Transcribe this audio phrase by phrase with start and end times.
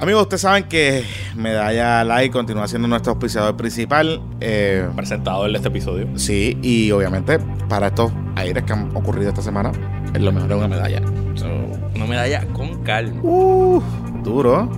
[0.00, 1.04] Amigos, ustedes saben que
[1.36, 4.22] Medalla Live continúa siendo nuestro auspiciador principal.
[4.40, 6.08] Eh, Presentador de este episodio.
[6.16, 7.38] sí, y obviamente
[7.68, 9.72] para estos aires que han ocurrido esta semana,
[10.14, 11.02] es lo mejor es una medalla.
[11.34, 11.46] So,
[11.94, 13.20] una medalla con calma.
[13.22, 13.82] Uh,
[14.24, 14.70] duro,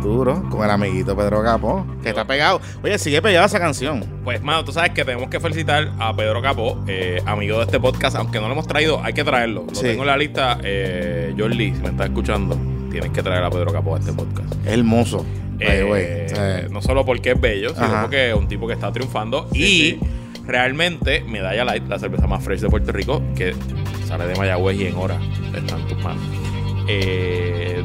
[0.00, 2.60] duro, con el amiguito Pedro Capo, que está pegado.
[2.84, 4.04] Oye, sigue pegada esa canción.
[4.22, 7.80] Pues, mano, tú sabes que tenemos que felicitar a Pedro Capó, eh, amigo de este
[7.80, 8.14] podcast.
[8.14, 9.64] Aunque no lo hemos traído, hay que traerlo.
[9.68, 9.82] Lo Sí.
[9.82, 10.58] tengo en la lista.
[10.62, 12.56] Eh, Jordi, si me estás escuchando,
[12.92, 14.54] tienes que traer a Pedro Capó a este podcast.
[14.66, 15.26] Hermoso.
[15.58, 18.02] Eh, sea, no solo porque es bello, sino Ajá.
[18.02, 19.48] porque es un tipo que está triunfando.
[19.52, 20.00] Sí, y sí.
[20.46, 23.54] realmente, Medalla Light, la cerveza más fresh de Puerto Rico, que
[24.06, 25.18] sale de Mayagüez y en hora
[25.54, 26.22] está en tus manos.
[26.88, 27.82] eh,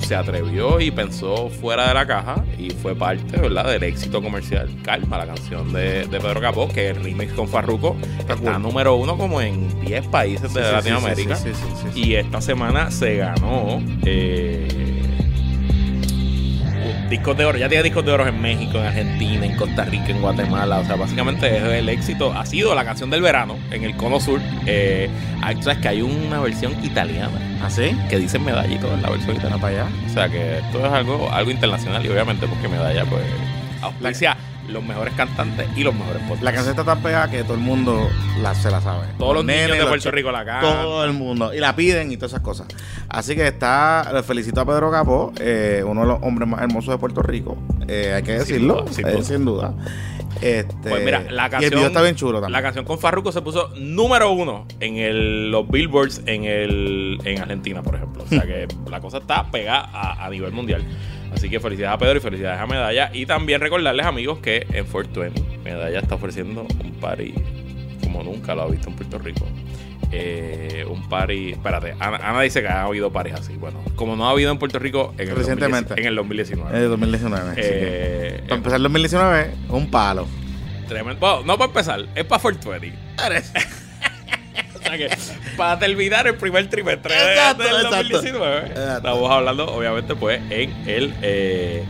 [0.00, 4.68] se atrevió y pensó fuera de la caja y fue parte, ¿verdad?, del éxito comercial
[4.82, 7.96] Calma, la canción de, de Pedro Capó, que el remix con Farruko
[8.28, 11.36] está número uno como en 10 países de sí, Latinoamérica.
[11.36, 12.00] sí, sí.
[12.00, 14.99] Y esta semana se ganó eh,
[17.10, 17.58] discos de oro.
[17.58, 20.78] Ya tiene discos de oro en México, en Argentina, en Costa Rica, en Guatemala.
[20.78, 22.32] O sea, básicamente es el éxito.
[22.32, 24.40] Ha sido la canción del verano en el Cono Sur.
[24.66, 25.10] Eh,
[25.42, 27.94] hay- tú sabes que hay una versión italiana ¿Ah, sí?
[28.08, 29.60] que dice medallito en la versión Mira italiana.
[29.60, 29.90] para allá.
[30.06, 33.22] O sea que esto es algo, algo internacional y obviamente porque medalla pues
[33.82, 34.36] auspicia
[34.68, 36.42] los mejores cantantes y los mejores podcasts.
[36.44, 38.08] La canción está tan pegada que todo el mundo
[38.40, 39.06] la, se la sabe.
[39.18, 40.82] Todos los niños de Puerto Rico la cantan.
[40.82, 41.52] Todo el mundo.
[41.52, 42.68] Y la piden y todas esas cosas.
[43.08, 44.10] Así que está.
[44.12, 47.56] le Felicito a Pedro Capó, eh, uno de los hombres más hermosos de Puerto Rico.
[47.88, 48.86] eh, hay que decirlo.
[48.90, 49.22] sin eh, duda.
[49.24, 49.74] sin duda.
[50.40, 51.70] Este, Pues mira, la Y el canción.
[51.72, 52.62] video está bien chulo La también.
[52.62, 57.82] canción con Farruko se puso número uno en el- los billboards en, el, en Argentina,
[57.82, 58.22] por ejemplo.
[58.22, 60.84] O sea que la cosa está pegada a, a nivel mundial.
[61.32, 63.10] Así que felicidades a Pedro y felicidades a Medalla.
[63.12, 67.34] Y también recordarles, amigos, que en 420 Medalla está ofreciendo un party
[68.02, 69.46] como nunca lo ha visto en Puerto Rico.
[70.12, 71.52] Eh, un party.
[71.52, 73.54] Espérate, Ana, Ana dice que ha habido paris así.
[73.54, 75.94] Bueno, como no ha habido en Puerto Rico en el, Recientemente.
[75.94, 76.76] 2019, en el 2019.
[76.76, 77.50] Es de 2019.
[77.50, 80.26] así que, Eh, para empezar el 2019, un palo.
[80.88, 81.20] Tremendo.
[81.20, 82.98] Bueno, no para empezar, es para 420.
[84.80, 85.08] o sea que,
[85.56, 87.96] para terminar el primer trimestre Exacto, del exacto.
[87.96, 88.96] 2019, Exacto.
[88.96, 91.84] estamos hablando, obviamente, pues, en el eh,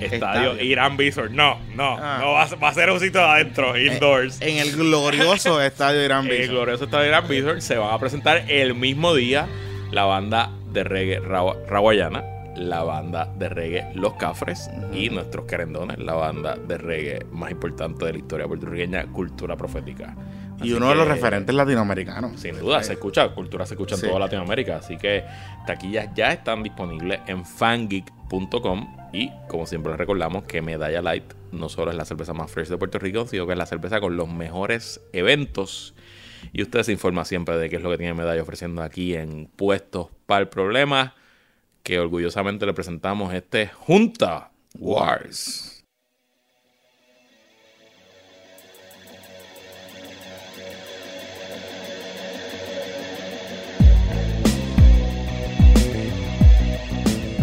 [0.00, 0.62] estadio, Estadio.
[0.64, 1.34] Irán Bithorn.
[1.34, 2.18] No, no, Ah.
[2.20, 4.40] no va a, va a ser un sitio adentro, indoors.
[4.42, 8.44] En el glorioso estadio Irán En el glorioso estadio Irán Bithorn se van a presentar
[8.48, 9.46] el mismo día
[9.92, 12.22] la banda de reggae Rawa- Rawayana,
[12.56, 18.04] la banda de reggae Los Cafres y nuestros querendones, la banda de reggae más importante
[18.04, 20.14] de la historia puertorriqueña, Cultura Profética.
[20.58, 22.40] Y Así uno de los referentes latinoamericanos.
[22.40, 24.06] Sin duda, se escucha, cultura se escucha en Sí.
[24.06, 24.76] toda Latinoamérica.
[24.76, 25.24] Así que
[25.66, 28.96] taquillas ya están disponibles en fangeek.com.
[29.12, 32.68] Y como siempre les recordamos que Medalla Light no solo es la cerveza más fresh
[32.68, 35.94] de Puerto Rico, sino que es la cerveza con los mejores eventos.
[36.52, 39.46] Y usted se informa siempre de qué es lo que tiene Medalla ofreciendo aquí en
[39.56, 41.14] Puestos para el Problema.
[41.82, 45.75] Que orgullosamente le presentamos este Junta Wars.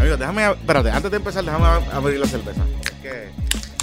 [0.03, 2.61] Amigos, déjame, espérate, antes de empezar, déjame ab- abrir la cerveza.
[2.83, 3.29] Es que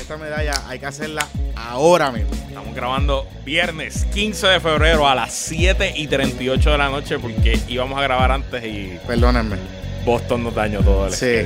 [0.01, 1.27] esta medalla hay que hacerla
[1.57, 2.31] ahora mismo.
[2.47, 7.59] Estamos grabando viernes 15 de febrero a las 7 y 38 de la noche porque
[7.69, 9.57] íbamos a grabar antes y Perdónenme.
[10.05, 11.37] Boston nos dañó todo el Sí,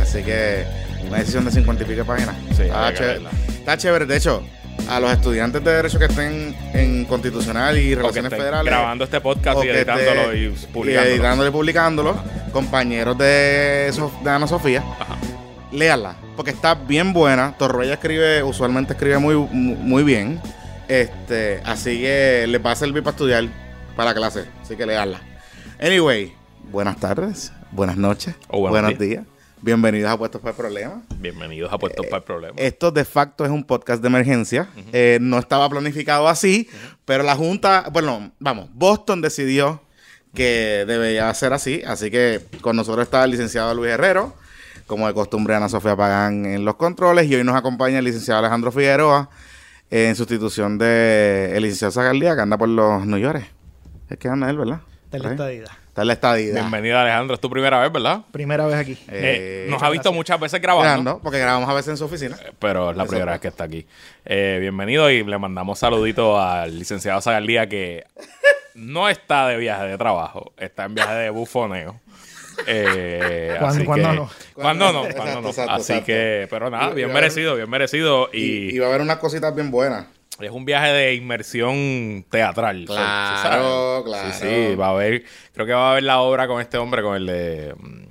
[0.00, 0.64] así que
[1.06, 2.34] una decisión de 50 y pico páginas.
[2.56, 3.20] Sí, está, chévere.
[3.58, 4.06] está chévere.
[4.06, 4.42] De hecho,
[4.88, 8.64] a los estudiantes de Derecho que estén en Constitucional y Relaciones Federales.
[8.72, 11.10] grabando este podcast y editándolo y y publicándolo.
[11.14, 12.16] editándolo y publicándolo,
[12.52, 15.16] compañeros de, Sof- de Ana Sofía, Ajá.
[15.72, 17.56] léanla, porque está bien buena.
[17.58, 20.40] Torroya escribe, usualmente escribe muy, muy muy bien.
[20.88, 23.44] Este, así que les va a servir para estudiar
[23.96, 24.44] para la clase.
[24.60, 25.20] Así que leanla.
[25.80, 26.34] Anyway,
[26.70, 29.24] buenas tardes, buenas noches, O buenos buenos días.
[29.62, 31.02] Bienvenidos a Puestos para el Problema.
[31.18, 32.54] Bienvenidos a Puestos para el Problema.
[32.58, 34.68] Esto de facto es un podcast de emergencia.
[34.92, 36.68] Eh, no estaba planificado así,
[37.04, 39.80] pero la Junta, bueno, vamos, Boston decidió
[40.34, 41.82] que debía ser así.
[41.86, 44.34] Así que con nosotros está el licenciado Luis Herrero,
[44.86, 48.40] como de costumbre Ana Sofía Pagán en los controles, y hoy nos acompaña el licenciado
[48.40, 49.30] Alejandro Figueroa
[49.90, 53.44] eh, en sustitución de el licenciado Zagaldía, que anda por los New York.
[54.10, 54.80] Es que anda él, ¿verdad?
[55.10, 55.34] de la Por ahí.
[55.36, 55.70] estadidad.
[55.88, 56.54] Está en la estadía.
[56.54, 58.22] Bienvenido Alejandro, es tu primera vez, ¿verdad?
[58.32, 58.92] Primera vez aquí.
[59.08, 62.06] Eh, Eh, nos ha visto muchas veces grabando, grabando, porque grabamos a veces en su
[62.06, 62.34] oficina.
[62.58, 63.32] pero es la Eso primera fue.
[63.34, 63.86] vez que está aquí.
[64.24, 68.06] Eh, bienvenido y le mandamos saluditos al licenciado Zagaldía que
[68.74, 72.00] no está de viaje de trabajo, está en viaje de bufoneo.
[72.66, 74.30] Eh, ¿Cuándo- así cuándo que- no?
[74.54, 74.98] ¿Cuándo no?
[75.06, 75.48] Exacto, ¿Cuándo no?
[75.48, 76.06] exacto, así exacto.
[76.06, 78.28] que, pero nada, bien y- merecido, bien merecido.
[78.30, 80.04] Y, va a haber unas cositas bien buenas.
[80.38, 82.84] es un viaje de inmersión teatral.
[82.86, 84.32] Claro, claro.
[84.34, 87.02] Sí, sí, va a haber, creo que va a haber la obra con este hombre,
[87.02, 87.74] con el de...
[87.74, 88.02] mm,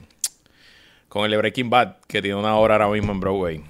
[1.07, 3.61] Con el de Breaking Bad, que tiene una hora ahora mismo en Broadway.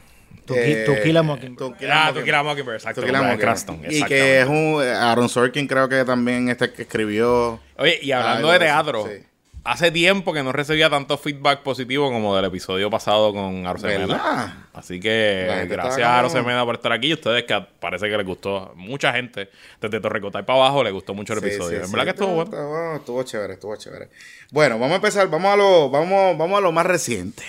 [0.45, 1.57] To Ki- To Kill a Mockingbird.
[1.71, 2.19] To Kill a Ah, Mockingbird.
[2.19, 3.01] tú quieras Mockingbird, exacto.
[3.01, 3.65] To Kill a Bryan Mockingbird.
[3.65, 8.11] Cranston, Y que es un Aaron Sorkin creo que también este que escribió Oye, y
[8.11, 9.23] hablando Algo de teatro, sí.
[9.63, 14.67] hace tiempo que no recibía tanto feedback positivo como del episodio pasado con Arosemena.
[14.73, 17.07] Así que gracias a Arosemena por estar aquí.
[17.09, 18.73] Y ustedes que parece que les gustó.
[18.75, 19.49] Mucha gente,
[19.79, 21.69] desde Torrecotay para abajo, les gustó mucho el Sí, episodio.
[21.77, 21.91] sí, en sí.
[21.91, 24.09] verdad que estuvo bueno, Estuvo chévere, estuvo chévere.
[24.49, 27.43] Bueno, vamos a empezar, vamos a lo, vamos, vamos a lo más reciente.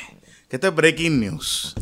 [0.49, 1.75] Que esto es Breaking News.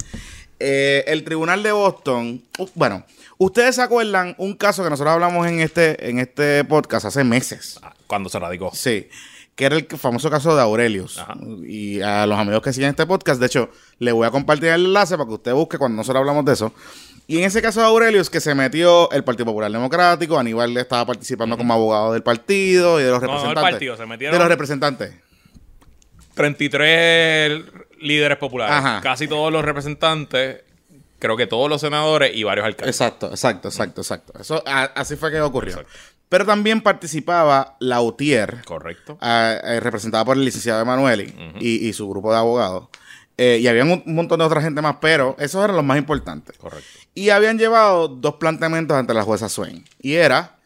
[0.62, 2.42] Eh, el Tribunal de Boston,
[2.74, 3.04] bueno,
[3.38, 7.78] ustedes se acuerdan un caso que nosotros hablamos en este, en este podcast hace meses.
[7.82, 8.70] Ah, Cuando se radicó.
[8.74, 9.08] Sí,
[9.54, 11.18] que era el famoso caso de Aurelius.
[11.18, 11.34] Ajá.
[11.66, 14.84] Y a los amigos que siguen este podcast, de hecho, le voy a compartir el
[14.86, 16.72] enlace para que usted busque cuando nosotros hablamos de eso.
[17.26, 21.06] Y en ese caso de Aurelius, que se metió el Partido Popular Democrático, Aníbal estaba
[21.06, 23.72] participando como abogado del partido y de los No, no el representantes.
[23.72, 25.14] partido, se metieron- De los representantes.
[26.34, 27.62] 33
[28.00, 28.74] líderes populares.
[28.76, 29.00] Ajá.
[29.02, 30.62] Casi todos los representantes,
[31.18, 32.94] creo que todos los senadores y varios alcaldes.
[32.96, 34.32] Exacto, exacto, exacto, exacto.
[34.40, 35.72] Eso, a- así fue que ocurrió.
[35.72, 35.92] Exacto.
[36.28, 39.18] Pero también participaba Lautier, Correcto.
[39.20, 42.88] eh, representada por el licenciado Emanueli y, y su grupo de abogados.
[43.36, 45.98] Eh, y había un, un montón de otra gente más, pero esos eran los más
[45.98, 46.56] importantes.
[46.58, 46.86] Correcto.
[47.14, 49.84] Y habían llevado dos planteamientos ante la jueza Swain.
[50.00, 50.56] Y era,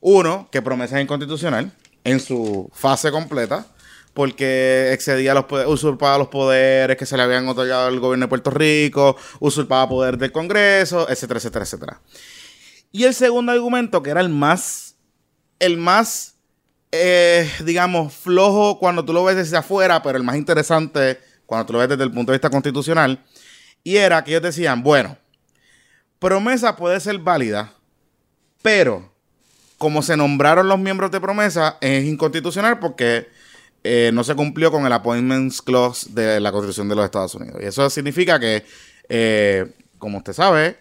[0.00, 1.70] uno, que promesa es inconstitucional
[2.04, 3.66] en su fase completa,
[4.14, 8.28] porque excedía los poderes, usurpaba los poderes que se le habían otorgado al gobierno de
[8.28, 12.00] Puerto Rico, usurpaba poder del Congreso, etcétera, etcétera, etcétera.
[12.90, 14.96] Y el segundo argumento, que era el más,
[15.58, 16.34] el más,
[16.90, 21.72] eh, digamos, flojo cuando tú lo ves desde afuera, pero el más interesante cuando tú
[21.72, 23.24] lo ves desde el punto de vista constitucional,
[23.82, 25.16] y era que ellos decían, bueno,
[26.18, 27.72] promesa puede ser válida,
[28.62, 29.12] pero
[29.78, 33.28] como se nombraron los miembros de promesa, es inconstitucional porque
[33.84, 37.60] eh, no se cumplió con el Appointments Clause de la Constitución de los Estados Unidos.
[37.62, 38.64] Y eso significa que,
[39.08, 40.76] eh, como usted sabe,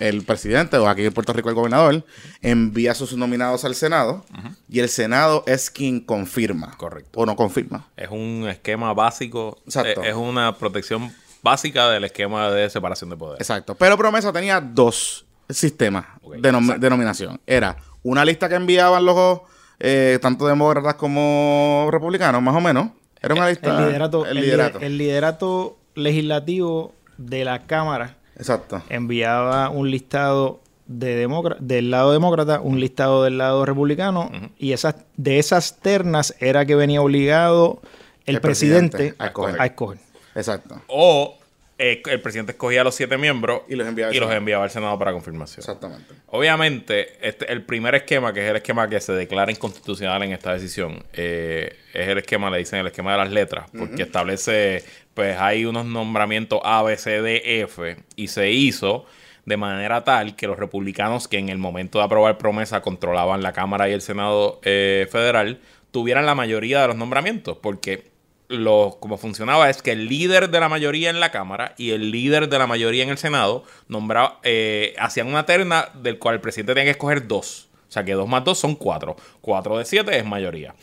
[0.00, 2.04] el presidente, o aquí en Puerto Rico el gobernador,
[2.40, 4.24] envía sus nominados al Senado
[4.68, 6.76] y el Senado es quien confirma.
[6.78, 7.20] Correcto.
[7.20, 7.88] O no confirma.
[7.96, 9.58] Es un esquema básico.
[9.66, 10.02] Exacto.
[10.02, 11.12] eh, Es una protección
[11.42, 13.40] básica del esquema de separación de poderes.
[13.40, 13.74] Exacto.
[13.74, 16.80] Pero Promesa tenía dos sistemas de, nom- exacto.
[16.80, 17.40] de nominación.
[17.46, 19.40] Era una lista que enviaban los
[19.84, 22.90] eh, tanto demócratas como republicanos, más o menos.
[23.20, 23.70] Era una lista.
[23.78, 24.78] El liderato, El liderato.
[24.78, 28.82] lider- el liderato legislativo de la Cámara Exacto.
[28.88, 31.26] enviaba un listado de
[31.60, 36.74] del lado demócrata, un listado del lado republicano, y esas, de esas ternas era que
[36.74, 37.80] venía obligado
[38.26, 39.60] el, El presidente presidente, a escoger.
[39.60, 39.98] a escoger.
[40.34, 40.82] Exacto.
[40.88, 41.36] O
[41.84, 44.38] eh, el presidente escogía a los siete miembros Y los enviaba al y los Senado.
[44.38, 45.58] enviaba al Senado para confirmación.
[45.58, 46.14] Exactamente.
[46.28, 50.52] Obviamente, este, el primer esquema, que es el esquema que se declara inconstitucional en esta
[50.52, 55.36] decisión, eh, es el esquema, le dicen el esquema de las letras, porque establece, pues
[55.40, 59.04] hay unos nombramientos A, B, C, D, F, y se hizo
[59.44, 63.52] de manera tal que los republicanos que en el momento de aprobar promesa controlaban la
[63.52, 65.58] Cámara y el Senado eh, federal,
[65.90, 68.11] tuvieran la mayoría de los nombramientos, porque
[68.52, 72.10] lo, como funcionaba es que el líder de la mayoría en la Cámara y el
[72.10, 76.40] líder de la mayoría en el Senado nombraba, eh, hacían una terna del cual el
[76.40, 77.68] presidente tenía que escoger dos.
[77.88, 79.16] O sea que dos más dos son cuatro.
[79.40, 80.74] Cuatro de siete es mayoría.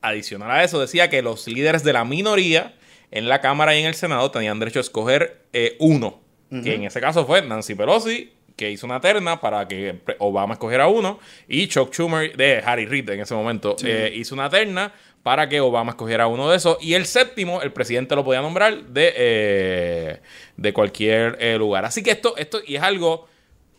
[0.00, 2.74] Adicional a eso, decía que los líderes de la minoría
[3.12, 6.20] en la Cámara y en el Senado tenían derecho a escoger eh, uno.
[6.64, 10.86] Que en ese caso fue Nancy Pelosi, que hizo una terna para que Obama escogiera
[10.86, 11.18] uno.
[11.48, 15.60] Y Chuck Schumer, de Harry Reid en ese momento, eh, hizo una terna para que
[15.60, 16.78] Obama escogiera uno de esos.
[16.80, 20.20] Y el séptimo, el presidente lo podía nombrar de, eh,
[20.56, 21.84] de cualquier eh, lugar.
[21.84, 23.28] Así que esto, esto y es algo,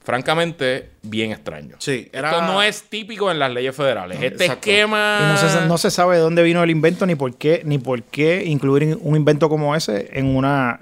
[0.04, 1.76] francamente, bien extraño.
[1.80, 4.18] Sí, era- Esto no es típico en las leyes federales.
[4.22, 4.70] Este Exacto.
[4.70, 5.20] esquema...
[5.22, 7.78] Y no se, no se sabe de dónde vino el invento ni por qué, ni
[7.78, 10.82] por qué incluir un invento como ese en una,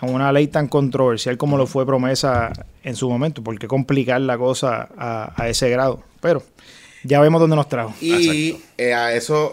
[0.00, 2.52] en una ley tan controversial como lo fue promesa
[2.84, 3.42] en su momento.
[3.42, 6.02] ¿Por qué complicar la cosa a, a ese grado?
[6.20, 6.42] Pero
[7.04, 7.94] ya vemos dónde nos trajo.
[8.00, 9.52] Y eh, a eso,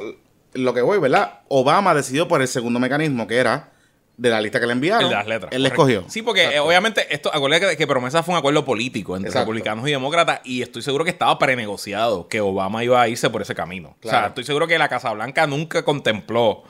[0.53, 1.39] lo que voy, ¿verdad?
[1.47, 3.71] Obama decidió por el segundo mecanismo, que era
[4.17, 5.03] de la lista que le enviaron.
[5.03, 5.51] El de las letras.
[5.53, 5.91] Él le correcto.
[5.91, 6.11] escogió.
[6.11, 9.45] Sí, porque eh, obviamente esto, acuérdate que, que promesa fue un acuerdo político entre Exacto.
[9.45, 13.41] republicanos y demócratas y estoy seguro que estaba prenegociado que Obama iba a irse por
[13.41, 13.95] ese camino.
[14.03, 16.63] O sea, estoy seguro que la Casa Blanca nunca contempló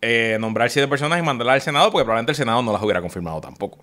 [0.00, 3.00] eh, nombrar siete personas y mandarlas al Senado porque probablemente el Senado no las hubiera
[3.00, 3.78] confirmado tampoco.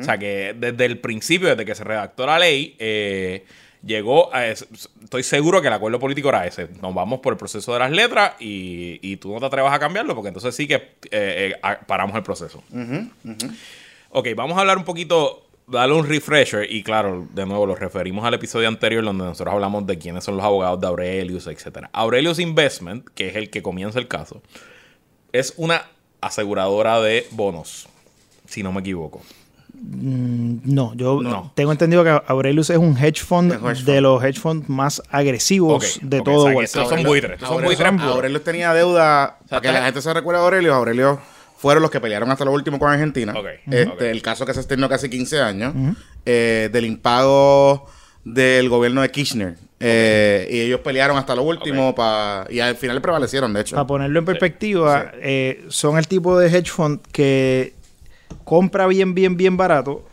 [0.00, 3.44] O sea, que desde el principio, desde que se redactó la ley, eh,
[3.84, 4.46] llegó a...
[4.46, 4.66] es-
[5.02, 6.68] Estoy seguro que el acuerdo político era ese.
[6.82, 9.78] Nos vamos por el proceso de las letras y, y tú no te atrevas a
[9.78, 12.62] cambiarlo porque entonces sí que eh, eh, paramos el proceso.
[14.10, 18.24] Ok, vamos a hablar un poquito, darle un refresher y claro, de nuevo lo referimos
[18.24, 21.90] al episodio anterior donde nosotros hablamos de quiénes son los abogados de Aurelius, etcétera.
[21.92, 24.42] Aurelius Investment, que es el que comienza el caso,
[25.32, 25.84] es una
[26.20, 27.88] aseguradora de bonos.
[28.46, 29.22] si no me equivoco.
[29.80, 31.52] Mm, No, yo No.
[31.54, 33.52] tengo entendido que Aurelius es un hedge fund,
[33.84, 37.00] de los hedge funds más agresivos de todo o sea, estos Street.
[37.02, 37.32] son buitres.
[37.34, 38.08] Estos son Aurelio, buitres.
[38.14, 39.38] Aurelio tenía deuda.
[39.40, 40.74] sea, para que la gente se recuerde a Aurelio.
[40.74, 41.20] Aurelio
[41.58, 43.34] fueron los que pelearon hasta lo último con Argentina.
[43.70, 44.10] Este.
[44.10, 45.74] El caso que se extendió casi 15 años.
[46.26, 47.86] eh, del impago
[48.24, 49.56] del gobierno de Kirchner.
[49.80, 51.94] Eh, y ellos pelearon hasta lo último.
[51.94, 53.76] pa- y al final prevalecieron, de hecho.
[53.76, 57.74] Para ponerlo en perspectiva, eh, son el tipo de hedge fund que
[58.44, 60.04] compra bien, bien, bien barato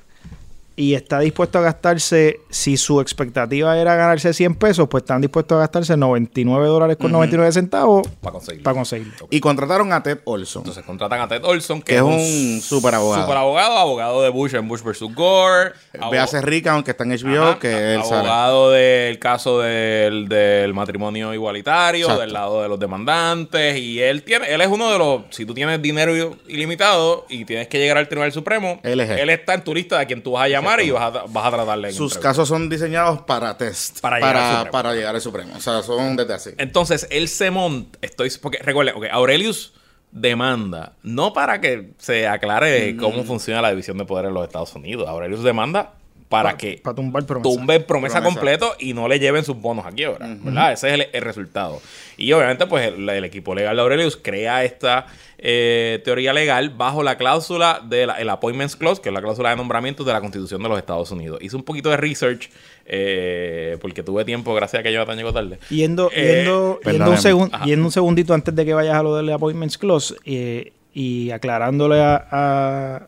[0.76, 5.58] y está dispuesto a gastarse, si su expectativa era ganarse 100 pesos, pues están dispuestos
[5.58, 8.64] a gastarse 99 dólares con 99 centavos Para conseguirlo.
[8.64, 9.28] para conseguirlo.
[9.30, 10.62] Y contrataron a Ted Olson.
[10.62, 13.24] Entonces contratan a Ted Olson, que, Que es un super abogado.
[13.24, 15.02] Super abogado, abogado de Bush en Bush vs.
[15.14, 15.74] Gore.
[16.00, 18.18] abo- Véase rica, aunque está en HBO, Ajá, que sale.
[18.30, 22.22] abogado del caso del, del matrimonio igualitario, Exacto.
[22.22, 23.78] del lado de los demandantes.
[23.78, 26.14] Y él tiene, él es uno de los, si tú tienes dinero
[26.48, 29.30] ilimitado y tienes que llegar al Tribunal Supremo, Él es él.
[29.30, 31.52] está en tu lista de quien tú vas a llamar y vas a, vas a
[31.52, 34.00] tratarle Sus casos son diseñados para test.
[34.02, 34.72] Para llegar al Supremo.
[34.72, 35.54] para llegar al Supremo.
[35.56, 36.50] O sea, son desde así.
[36.58, 38.00] Entonces, él se monta.
[38.02, 38.32] Estoy.
[38.42, 39.74] Porque recuerden, ok, Aurelius
[40.12, 40.94] demanda.
[41.04, 45.08] No para que se aclare cómo funciona la división de poder en los Estados Unidos.
[45.08, 45.94] Aurelius demanda
[46.32, 47.44] para que Para tumbar promesa.
[47.56, 48.22] tumbe promesa, Promesa.
[48.24, 50.26] completo y no le lleven sus bonos a quiebra.
[50.42, 50.72] ¿Verdad?
[50.74, 51.80] Ese es el, el resultado.
[52.18, 55.06] Y obviamente, pues el, el equipo legal de Aurelius crea esta
[55.38, 59.56] eh, teoría legal bajo la cláusula del el Appointments Clause, que es la cláusula de
[59.58, 61.40] nombramientos de la Constitución de los Estados Unidos.
[61.42, 62.50] Hice un poquito de research
[62.86, 65.60] eh, porque tuve tiempo, gracias a que Jonathan llegó tarde.
[65.70, 69.16] Yendo, Eh, yendo, yendo, un segun- yendo un segundito antes de que vayas a lo
[69.16, 73.08] del Appointments Clause eh, y aclarándole a, a-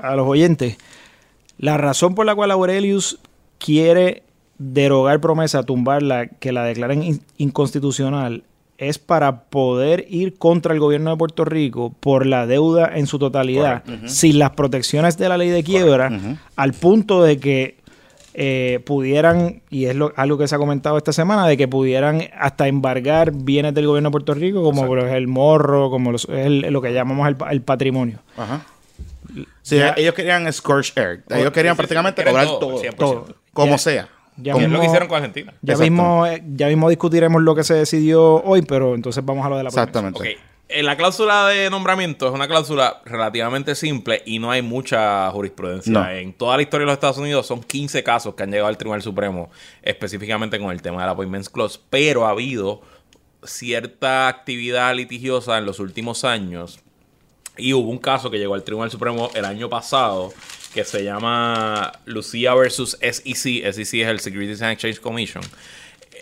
[0.00, 0.76] a los oyentes,
[1.58, 3.18] la razón por la cual Aurelius
[3.58, 4.22] quiere
[4.58, 8.42] derogar promesa, tumbarla, que la declaren in- inconstitucional,
[8.76, 13.18] es para poder ir contra el gobierno de Puerto Rico por la deuda en su
[13.18, 16.10] totalidad, sin las protecciones de la ley de quiebra,
[16.56, 17.76] al punto de que
[18.40, 22.22] eh, pudieran, y es lo- algo que se ha comentado esta semana, de que pudieran
[22.38, 26.80] hasta embargar bienes del gobierno de Puerto Rico, como el morro, como los- el- lo
[26.80, 28.20] que llamamos el patrimonio.
[28.36, 28.64] Ajá.
[29.62, 31.22] Sí, Ya- ellos querían Scorch Air.
[31.30, 32.78] Ellos querían Sí, sí, prácticamente cobrar todo, todo.
[32.80, 32.96] 100%.
[32.96, 33.34] Todo.
[33.52, 34.08] Como Ya- sea.
[34.36, 35.54] ya Como- Es lo que mismo- hicieron con Argentina.
[35.62, 39.48] Ya mismo, eh, ya mismo discutiremos lo que se decidió hoy, pero entonces vamos a
[39.48, 40.18] lo de la Exactamente.
[40.18, 40.26] Ok.
[40.70, 45.90] En la cláusula de nombramiento es una cláusula relativamente simple y no hay mucha jurisprudencia.
[45.92, 46.06] No.
[46.10, 48.76] En toda la historia de los Estados Unidos son 15 casos que han llegado al
[48.76, 49.50] Tribunal Supremo
[49.82, 52.82] específicamente con el tema del Appointments Clause, pero ha habido
[53.44, 56.80] cierta actividad litigiosa en los últimos años
[57.58, 60.32] y hubo un caso que llegó al Tribunal Supremo el año pasado
[60.72, 63.34] que se llama Lucia versus SEC.
[63.72, 65.42] SEC es el Securities and Exchange Commission.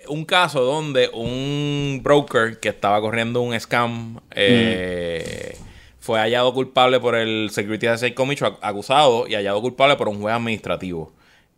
[0.09, 5.57] Un caso donde un broker que estaba corriendo un scam eh,
[5.99, 10.09] fue hallado culpable por el Securities and Exchange Commission, ac- acusado y hallado culpable por
[10.09, 11.13] un juez administrativo.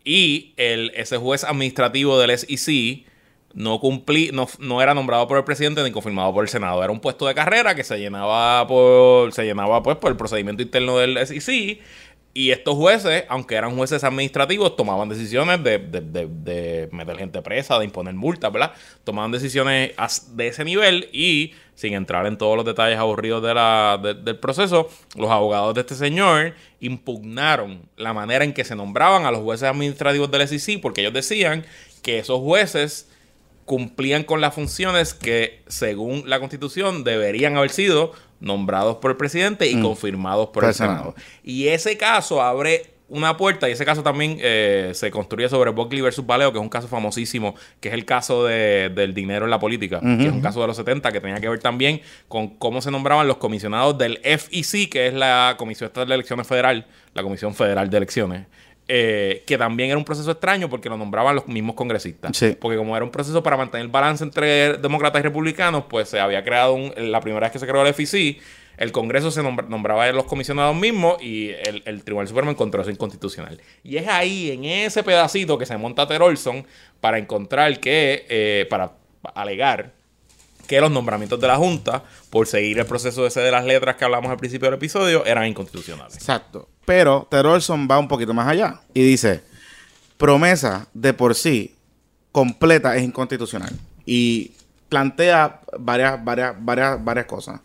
[0.04, 3.04] Y el, ese juez administrativo del SEC
[3.54, 6.82] no cumplí, no, no era nombrado por el presidente ni confirmado por el Senado.
[6.84, 10.62] Era un puesto de carrera que se llenaba por, se llenaba pues por el procedimiento
[10.62, 11.80] interno del SEC.
[12.34, 17.42] Y estos jueces, aunque eran jueces administrativos, tomaban decisiones de, de- de- de meter gente
[17.42, 18.72] presa, de imponer multas, ¿verdad?
[19.02, 19.92] Tomaban decisiones
[20.36, 24.36] de ese nivel y, sin entrar en todos los detalles aburridos de la- de- del
[24.36, 29.40] proceso, los abogados de este señor impugnaron la manera en que se nombraban a los
[29.40, 31.64] jueces administrativos del SEC porque ellos decían
[32.02, 33.10] que esos jueces
[33.68, 39.66] cumplían con las funciones que, según la Constitución, deberían haber sido nombrados por el presidente
[39.68, 41.14] y confirmados por el Senado.
[41.44, 46.02] Y ese caso abre una puerta y ese caso también eh, se construye sobre Buckley
[46.02, 49.50] versus Valeo, que es un caso famosísimo, que es el caso de- del dinero en
[49.50, 52.48] la política, que es un caso de los 70 que tenía que ver también con
[52.58, 56.86] cómo se nombraban los comisionados del FEC, que es la Comisión Estatal de Elecciones Federal,
[57.14, 58.46] la Comisión Federal de Elecciones.
[58.88, 62.36] Eh, que también era un proceso extraño porque lo nombraban los mismos congresistas.
[62.36, 62.56] Sí.
[62.58, 66.18] Porque como era un proceso para mantener el balance entre demócratas y republicanos, pues se
[66.18, 68.40] había creado un, la primera vez que se creó el FEC,
[68.78, 72.80] el Congreso se nombra- nombraba a los comisionados mismos y el, el Tribunal Supremo encontró
[72.80, 73.60] eso inconstitucional.
[73.82, 76.64] Y es ahí, en ese pedacito, que se monta Ter Olson
[77.00, 78.92] para encontrar que, eh, para
[79.34, 79.92] alegar
[80.68, 84.04] que los nombramientos de la Junta, por seguir el proceso ese de las letras que
[84.04, 86.14] hablamos al principio del episodio, eran inconstitucionales.
[86.14, 86.68] Exacto.
[86.88, 89.42] Pero Ted Olson va un poquito más allá y dice,
[90.16, 91.76] promesa de por sí
[92.32, 93.78] completa es inconstitucional.
[94.06, 94.52] Y
[94.88, 97.60] plantea varias, varias, varias, varias cosas.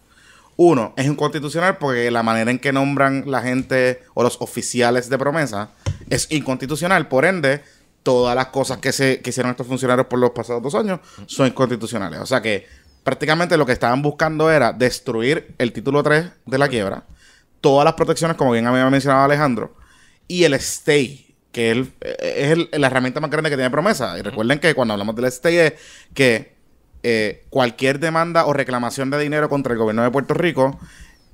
[0.58, 5.18] Uno, es inconstitucional porque la manera en que nombran la gente o los oficiales de
[5.18, 5.70] promesa
[6.10, 7.08] es inconstitucional.
[7.08, 7.64] Por ende,
[8.04, 11.48] todas las cosas que, se, que hicieron estos funcionarios por los pasados dos años son
[11.48, 12.20] inconstitucionales.
[12.20, 12.68] O sea que
[13.06, 17.06] prácticamente lo que estaban buscando era destruir el título 3 de la quiebra,
[17.64, 19.74] todas las protecciones, como bien había mencionado Alejandro,
[20.28, 24.20] y el stay, que es, el- es el- la herramienta más grande que tiene promesa.
[24.20, 25.74] Y recuerden que cuando hablamos del stay es
[26.14, 26.54] que
[27.04, 30.78] eh, cualquier demanda o reclamación de dinero contra el gobierno de Puerto Rico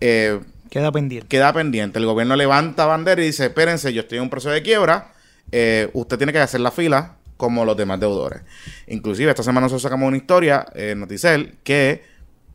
[0.02, 1.28] eh, Queda pendiente.
[1.28, 1.98] queda pendiente.
[2.00, 5.14] El gobierno levanta bandera y dice, espérense, yo estoy en un proceso de quiebra,
[5.52, 8.42] eh, usted tiene que hacer la fila como los demás deudores.
[8.88, 12.04] Inclusive esta semana nosotros sacamos una historia Noticel que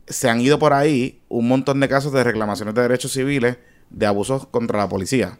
[0.07, 3.57] se han ido por ahí un montón de casos de reclamaciones de derechos civiles
[3.89, 5.37] de abusos contra la policía,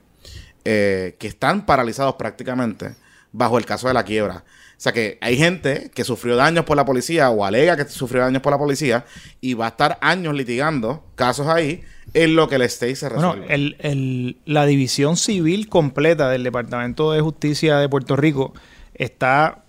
[0.63, 2.95] eh, que están paralizados prácticamente
[3.31, 4.43] bajo el caso de la quiebra.
[4.77, 8.23] O sea que hay gente que sufrió daños por la policía o alega que sufrió
[8.23, 9.05] daños por la policía
[9.39, 11.81] y va a estar años litigando casos ahí
[12.13, 13.45] en lo que el state se resuelve.
[13.45, 18.53] Bueno, el, el- la división civil completa del Departamento de Justicia de Puerto Rico
[18.93, 19.63] está,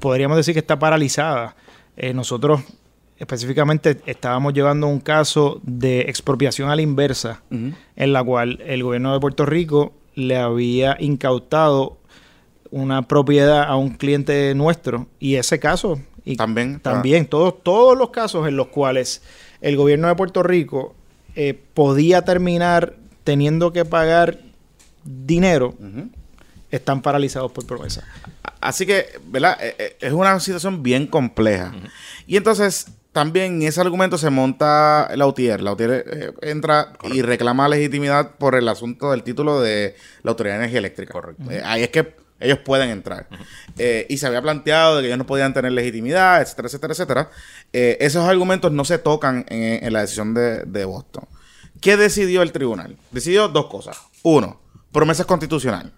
[0.00, 1.56] podríamos decir que está paralizada.
[1.96, 2.60] Eh, nosotros
[3.20, 9.12] específicamente estábamos llevando un caso de expropiación a la inversa, en la cual el gobierno
[9.12, 11.98] de Puerto Rico le había incautado
[12.72, 17.96] una propiedad a un cliente nuestro y ese caso y También está- también todos todos
[17.96, 19.22] los casos en los cuales
[19.60, 20.94] el gobierno de Puerto Rico
[21.36, 24.38] eh, podía terminar teniendo que pagar
[25.04, 25.74] dinero
[26.70, 28.04] están paralizados por promesa.
[28.60, 29.56] Así que, ¿verdad?
[29.60, 31.72] Eh, eh, Es una situación bien compleja.
[32.26, 35.60] Y entonces, también en ese argumento se monta la UTIER.
[35.60, 40.54] La UTIER eh, entra y reclama legitimidad por el asunto del título de la Autoridad
[40.54, 41.12] de Energía Eléctrica.
[41.12, 41.50] Correcto.
[41.50, 43.28] Eh, ahí es que ellos pueden entrar.
[43.76, 47.30] Eh, y se había planteado de que ellos no podían tener legitimidad, etcétera, etcétera, etcétera.
[47.72, 51.24] Eh, esos argumentos no se tocan en, en la decisión de, de Boston.
[51.80, 52.96] ¿Qué decidió el tribunal?
[53.10, 53.98] Decidió dos cosas.
[54.22, 54.60] Uno,
[54.92, 55.92] promesa es constitucional.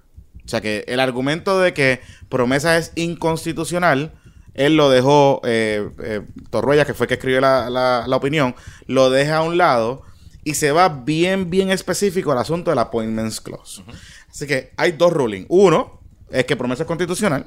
[0.45, 4.13] O sea que el argumento de que promesa es inconstitucional,
[4.55, 8.55] él lo dejó, eh, eh, Torruella, que fue el que escribió la, la- la opinión,
[8.87, 10.03] lo deja a un lado
[10.45, 13.83] y se va bien, bien específico al asunto del Appointments Clause.
[14.31, 15.47] Así que hay dos rulings.
[15.49, 16.01] Uno
[16.31, 17.47] es que promesa es constitucional.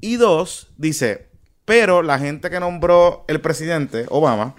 [0.00, 1.28] Y dos, dice,
[1.64, 4.54] pero la gente que nombró el presidente, Obama,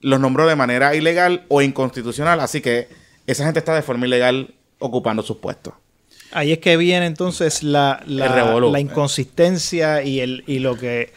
[0.00, 2.38] los nombró de manera ilegal o inconstitucional.
[2.40, 2.88] Así que
[3.26, 5.74] esa gente está de forma ilegal ocupando sus puestos.
[6.32, 11.12] Ahí es que viene entonces la, la, inconsistencia y, el, y lo que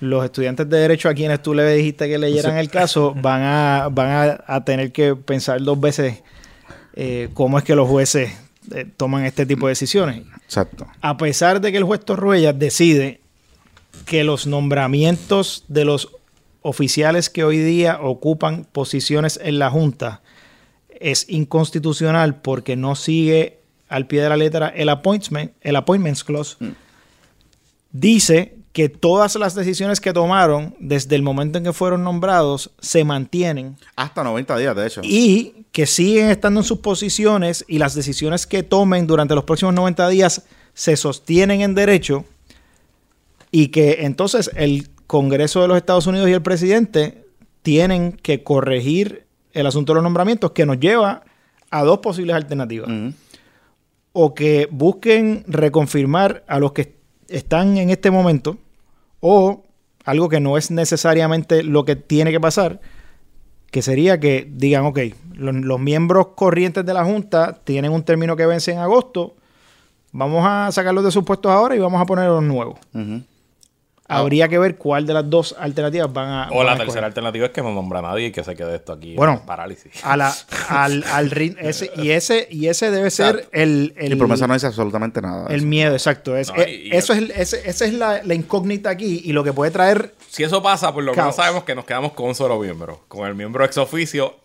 [0.00, 3.88] los estudiantes de derecho a quienes tú le dijiste que leyeran el caso van a,
[3.90, 6.22] van a, a tener que pensar dos veces
[6.94, 8.32] eh, cómo es que los jueces
[8.72, 10.22] eh, toman este tipo de decisiones.
[10.44, 10.86] Exacto.
[11.00, 13.20] A pesar de que el juez Torruella decide
[14.06, 16.10] que los nombramientos de los
[16.62, 20.22] oficiales que hoy día ocupan posiciones en la Junta
[20.88, 23.59] es inconstitucional porque no sigue
[23.90, 26.56] al pie de la letra el appointment, el appointments clause,
[27.92, 33.02] dice que todas las decisiones que tomaron desde el momento en que fueron nombrados se
[33.04, 35.00] mantienen Hasta 90 días, de hecho.
[35.02, 39.74] y que siguen estando en sus posiciones y las decisiones que tomen durante los próximos
[39.74, 42.24] 90 días se sostienen en derecho
[43.50, 47.24] y que entonces el Congreso de los Estados Unidos y el presidente
[47.62, 51.24] tienen que corregir el asunto de los nombramientos que nos lleva
[51.72, 52.88] a dos posibles alternativas.
[52.88, 53.12] Ujú.
[54.12, 56.96] O que busquen reconfirmar a los que
[57.28, 58.58] están en este momento
[59.20, 59.64] o
[60.04, 62.80] algo que no es necesariamente lo que tiene que pasar,
[63.70, 64.98] que sería que digan, ok,
[65.34, 69.36] los, miembros corrientes de la Junta tienen un término que vence en agosto,
[70.12, 72.78] vamos a sacarlos de sus puestos ahora y vamos a poner los nuevos.
[74.18, 76.48] Habría que ver cuál de las dos alternativas van a...
[76.50, 77.04] O van la a tercera escoger.
[77.04, 79.34] alternativa es que no nombra a nadie y que se quede esto aquí Bueno.
[79.34, 79.92] en parálisis.
[80.04, 80.34] A la,
[80.68, 84.54] al, al rit- ese, y, ese, y ese debe ser el, el, y promesa no
[84.54, 85.46] dice absolutamente nada.
[85.48, 85.66] el eso.
[85.66, 86.36] miedo, exacto.
[86.36, 88.90] Es, No, eh, y- y eso el- es, el- ese- esa es la, la incógnita
[88.90, 91.84] aquí y lo que puede traer Si eso pasa, por lo menos sabemos que nos
[91.84, 93.04] quedamos con un solo miembro.
[93.08, 94.36] Con el miembro ex oficio,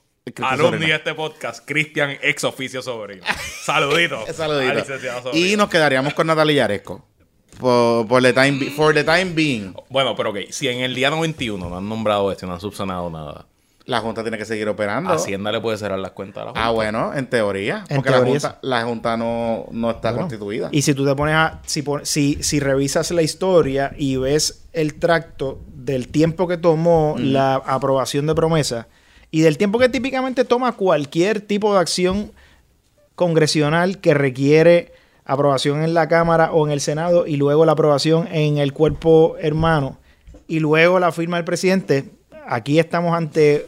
[0.42, 3.24] alumni de este podcast, Cristian ex oficio sobrino.
[3.64, 4.26] Saludito.
[4.34, 4.72] Saludito.
[4.72, 5.46] al licenciado Sobrino.
[5.48, 7.06] Y nos quedaríamos con Natalia Yaresco.
[7.60, 10.94] Por, por the time be- for the time being, Bueno, pero ok, si en el
[10.96, 13.46] día 91 no han nombrado esto y no han subsanado nada,
[13.86, 15.12] la Junta tiene que seguir operando.
[15.14, 16.66] Hacienda le puede cerrar las cuentas a la Junta.
[16.66, 17.86] Ah, bueno, en teoría.
[17.88, 20.70] En porque teoría la, junta, la Junta no, no está Bueno, constituida.
[20.72, 21.62] Y si tú te pones a.
[21.68, 27.56] Si, si, si revisas la historia y ves el tracto del tiempo que tomó la
[27.58, 28.88] aprobación de promesa
[29.30, 32.32] y del tiempo que típicamente toma cualquier tipo de acción
[33.14, 34.94] congresional que requiere
[35.26, 39.36] aprobación en la Cámara o en el Senado y luego la aprobación en el cuerpo
[39.40, 39.98] hermano
[40.48, 42.12] y luego la firma del presidente,
[42.48, 43.68] aquí estamos ante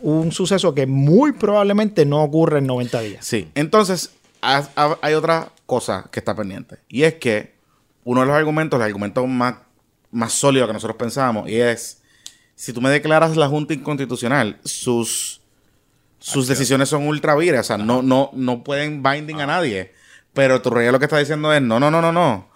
[0.00, 3.24] un suceso que muy probablemente no ocurre en 90 días.
[3.24, 3.48] Sí.
[3.54, 4.10] Entonces,
[4.42, 6.78] ha- ha- hay otra cosa que está pendiente.
[6.88, 7.54] Y es que
[8.04, 9.54] uno de los argumentos, el argumento más,
[10.10, 12.02] más sólido que nosotros pensábamos, y es,
[12.56, 15.40] si tú me declaras la Junta inconstitucional, sus,
[16.18, 19.92] sus decisiones son ultra vires, o sea, no, no, no pueden binding a nadie.
[20.36, 22.46] Pero Torreya lo que está diciendo es, no, no, no, no, no.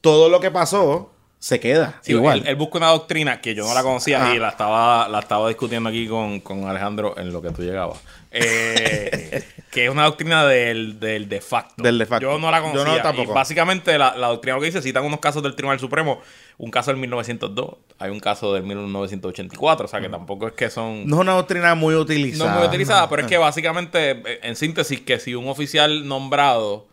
[0.00, 2.38] Todo lo que pasó se queda Sí, igual.
[2.40, 5.46] Él, él busca una doctrina que yo no la conocía y la estaba, la estaba
[5.48, 7.98] discutiendo aquí con, con Alejandro en lo que tú llegabas.
[8.32, 11.82] Eh, que es una doctrina del, del de facto.
[11.82, 12.26] Del de facto.
[12.30, 12.96] Yo no la Yo conocía.
[12.96, 13.30] no tampoco.
[13.32, 16.20] Y básicamente la, la doctrina lo que dice, citan unos casos del Tribunal Supremo,
[16.58, 20.70] un caso del 1902, hay un caso del 1984, o sea que tampoco es que
[20.70, 21.06] son...
[21.06, 22.56] no es una doctrina muy No utilizada.
[22.58, 26.86] muy utilizada, pero es que básicamente, en síntesis, que si un oficial nombrado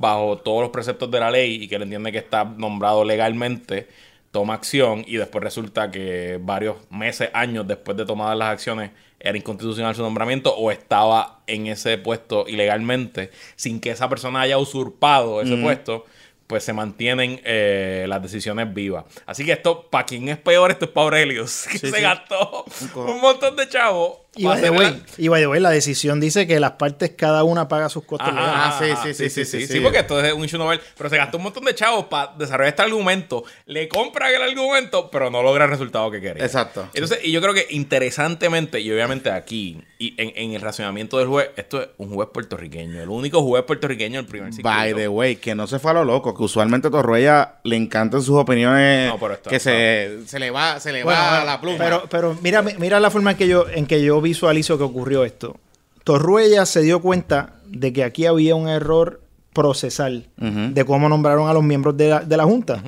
[0.00, 3.86] bajo todos los preceptos de la ley y que él entiende que está nombrado legalmente,
[4.30, 9.36] toma acción y después resulta que varios meses, años después de tomadas las acciones era
[9.36, 15.42] inconstitucional su nombramiento o estaba en ese puesto ilegalmente sin que esa persona haya usurpado
[15.42, 16.06] ese puesto,
[16.46, 19.04] pues se mantienen eh, las decisiones vivas.
[19.26, 22.00] Así que esto, para quien es peor, esto es para Aurelius, que se sí.
[22.00, 24.19] gastó un montón de chavos.
[24.36, 27.12] Y by, the way, la- y by the way, la decisión dice que las partes
[27.16, 28.28] cada una paga sus costos.
[28.32, 29.80] Ah, sí, sí, sí, sí, sí, sí, sí.
[29.80, 30.80] porque esto es un issue novel.
[30.96, 33.42] Pero se gastó un montón de chavos para desarrollar este argumento.
[33.66, 36.44] Le compran el argumento, pero no logra el resultado que quería.
[36.44, 36.88] Exacto.
[36.94, 41.28] Entonces, y yo creo que interesantemente, y obviamente aquí, y en, en el racionamiento del
[41.28, 43.00] juez, esto es un juez puertorriqueño.
[43.02, 44.68] El único juez puertorriqueño del primer circuito.
[44.76, 47.76] By the way, que no se fue a lo loco, que usualmente a Torruella le
[47.76, 51.30] encantan sus opiniones No, pero esto- que se, se le va, se le Bueno, va
[51.30, 51.78] bueno, la pluma.
[51.78, 55.24] Pero, pero mira, mira la forma en que yo, en que yo visualizo que ocurrió
[55.24, 55.56] esto.
[56.04, 59.20] Torruella se dio cuenta de que aquí había un error
[59.52, 62.82] procesal de cómo nombraron a los miembros de la, de la Junta.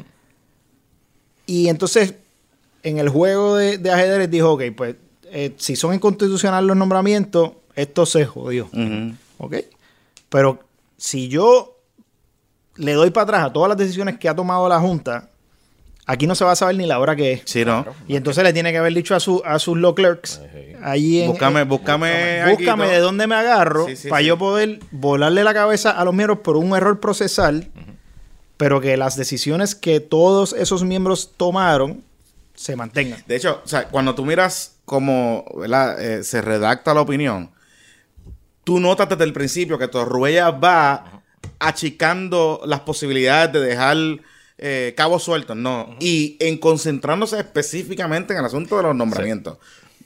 [1.46, 2.14] Y entonces,
[2.82, 7.52] en el juego de, de ajedrez dijo, ok, pues eh, si son inconstitucionales los nombramientos,
[7.74, 8.66] esto se jodió.
[8.66, 9.14] Ujú.
[9.38, 9.56] ¿Ok?
[10.28, 10.60] Pero
[10.96, 11.78] si yo
[12.76, 15.30] le doy para atrás a todas las decisiones que ha tomado la Junta,
[16.06, 17.42] aquí no se va a saber ni la hora que es.
[17.44, 17.86] Sí, ¿no?
[18.08, 20.40] Y entonces le tiene que haber dicho a, su, a sus law clerks
[20.82, 21.30] allí en...
[21.30, 24.26] Búscame, en- búscame, búscame de dónde me agarro Sí, sí, para sí.
[24.28, 27.68] yo poder volarle la cabeza a los miembros por un error procesal,
[28.56, 32.02] pero que las decisiones que todos esos miembros tomaron
[32.54, 33.22] se mantengan.
[33.26, 35.44] De hecho, o sea, cuando tú miras cómo.
[35.98, 37.50] Eh, se redacta la opinión,
[38.64, 41.22] tú notas desde el principio que Torruella va
[41.58, 43.96] achicando las posibilidades de dejar
[44.58, 45.96] eh, cabos sueltos, ¿no?
[46.00, 49.58] Y en concentrándose específicamente en el asunto de los nombramientos.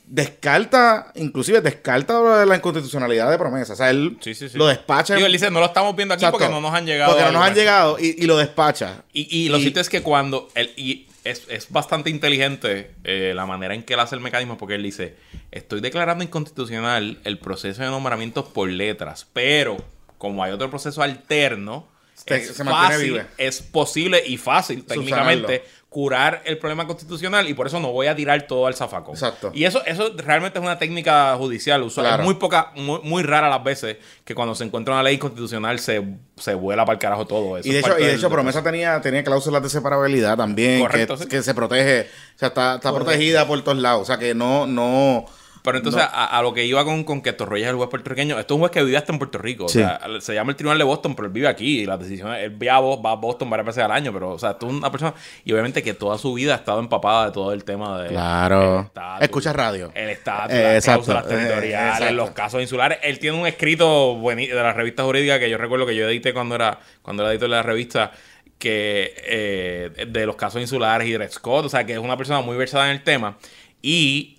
[0.09, 3.73] Descarta, inclusive descarta lo de la inconstitucionalidad de promesa.
[3.73, 4.57] O sea, él Sí, sí, sí.
[4.57, 5.15] lo despacha.
[5.17, 6.39] Digo, él dice, no lo estamos viendo aquí Exacto.
[6.39, 7.11] porque no nos han llegado.
[7.13, 7.61] Porque no nos han argumentos".
[7.63, 9.03] llegado y, y lo despacha.
[9.13, 13.47] Y, y lo cierto es que cuando él, y es, es bastante inteligente eh, la
[13.47, 15.17] manera en que él hace el mecanismo, porque él dice,
[15.51, 19.77] estoy declarando inconstitucional el proceso de nombramientos por letras, pero
[20.19, 21.89] como hay otro proceso alterno,
[22.25, 23.27] Es se mantiene fácil, viva.
[23.39, 25.87] es posible y fácil técnicamente Subsanarlo.
[25.91, 29.15] curar el problema constitucional y por eso no voy a tirar todo al zafacón.
[29.15, 29.51] Exacto.
[29.55, 31.83] Y eso, eso realmente es una técnica judicial.
[31.83, 32.07] usual.
[32.07, 32.23] Claro.
[32.23, 35.79] Es muy poca, muy, muy rara las veces que cuando se encuentra una ley constitucional
[35.79, 36.03] se,
[36.37, 37.69] se vuela para el carajo todo eso.
[37.69, 41.17] Y de hecho, y de del- hecho Promesa tenía, tenía cláusulas de separabilidad también, Correcto,
[41.17, 41.29] que, sí.
[41.29, 42.03] que se protege,
[42.35, 45.27] o sea, está, está protegida por todos lados, o sea, que no, no,
[45.67, 48.39] Pero entonces, a, a lo que iba con, con que Torroya es el juez puertorriqueño,
[48.39, 49.69] esto es un juez que vive hasta en Puerto Rico.
[49.69, 49.81] Sí.
[49.81, 51.81] O sea, se llama el Tribunal de Boston, pero él vive aquí.
[51.81, 54.31] Y las decisiones, él ve a Bo- va a Boston varias veces al año, pero,
[54.31, 55.13] o sea, esto es una persona.
[55.45, 58.09] Y obviamente que toda su vida ha estado empapada de todo el tema de.
[58.09, 58.81] Claro.
[58.87, 59.91] estatus, Escucha radio.
[59.95, 61.05] El estatus, Eh, las exacto.
[61.05, 62.15] cláusulas Eh, territoriales, exacto.
[62.15, 62.99] los casos insulares.
[63.03, 66.55] Él tiene un escrito de la revista jurídica que yo recuerdo que yo edité cuando
[66.55, 68.13] era, cuando era editor de la revista
[68.59, 72.41] que eh, de los casos insulares y Dred Scott, o sea que es una persona
[72.41, 73.37] muy versada en el tema
[73.83, 74.36] y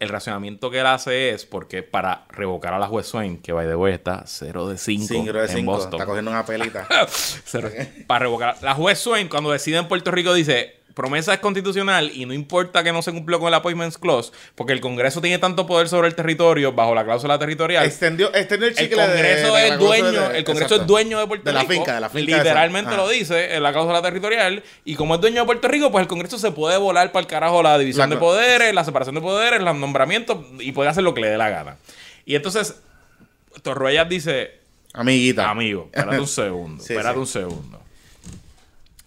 [0.00, 3.66] el racionamiento que él hace es porque para revocar a la juez Swain, que by
[3.66, 5.92] the way está 0 de 5 5 de en 5, Boston.
[5.94, 6.88] está cogiendo una pelita.
[8.06, 8.56] Para revocar.
[8.62, 12.82] La juez Swain, cuando decide en Puerto Rico, dice: promesa es constitucional y no importa
[12.82, 16.08] que no se cumplió con el Appointments Clause, porque el Congreso tiene tanto poder sobre
[16.08, 17.84] el territorio bajo la cláusula territorial.
[17.84, 20.74] extendió, extendió el El chicle de- Congreso de la es cláusula dueño, de- el Congreso
[20.76, 21.72] es dueño de Puerto De la Rico.
[21.72, 23.10] finca, de la finca Literalmente lo Ah.
[23.10, 24.62] dice en la cláusula territorial.
[24.84, 27.26] Y como es dueño de Puerto Rico, pues el Congreso se puede volar para el
[27.26, 31.02] carajo la división La- de poderes, la separación de poderes, los nombramientos y puede hacer
[31.04, 31.76] lo que le dé la gana.
[32.26, 32.76] Y entonces,
[33.62, 34.58] Torruellas dice:
[34.92, 35.50] Amiguita.
[35.50, 36.82] Amigo, espérate un segundo.
[36.82, 37.20] Sí, espérate sí.
[37.20, 37.79] un segundo.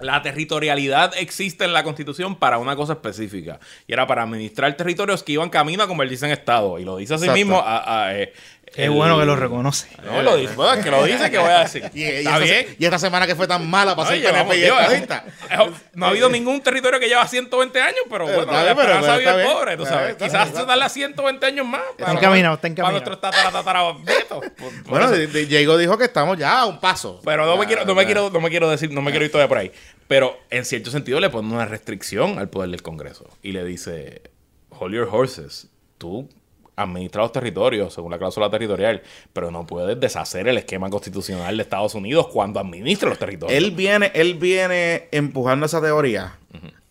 [0.03, 3.59] La territorialidad existe en la Constitución para una cosa específica.
[3.87, 6.79] Y era para administrar territorios que iban camino a convertirse en Estado.
[6.79, 7.37] Y lo dice así Exacto.
[7.37, 7.59] mismo.
[7.59, 8.33] A, a, eh,
[8.73, 9.87] Qué el- bueno que lo reconoce.
[10.03, 10.55] No, lo dice.
[10.55, 11.83] Bueno, es que lo dice, que voy a decir.
[11.93, 12.75] Y, y Está esta, bien.
[12.79, 15.25] y esta semana que fue tan mala para No, ser PNP y estadista.
[15.49, 15.59] es-
[15.93, 19.15] no ha habido ningún territorio que lleva 120 años, pero Pero bueno, la pero- esperanza
[19.17, 19.55] pero vive bien.
[19.57, 20.09] pobre, tú sabes.
[20.11, 21.81] está Quizás se darle a 120 años más.
[21.97, 23.21] Está encaminado, está encaminado.
[23.63, 24.03] Para nuestros
[24.87, 27.21] Bueno, Diego dijo que estamos ya a un paso.
[27.23, 29.31] Pero no me quiero, no me quiero, no me quiero decir, no me quiero ir
[29.31, 29.71] todavía por ahí.
[30.07, 33.25] Pero en cierto sentido le pone una restricción al poder del Congreso.
[33.41, 34.21] Y le dice,
[34.69, 35.67] hold your horses.
[35.97, 36.27] Tú
[36.75, 41.63] administra los territorios según la cláusula territorial, pero no puedes deshacer el esquema constitucional de
[41.63, 43.57] Estados Unidos cuando administra los territorios.
[43.57, 46.37] Él viene, él viene empujando esa teoría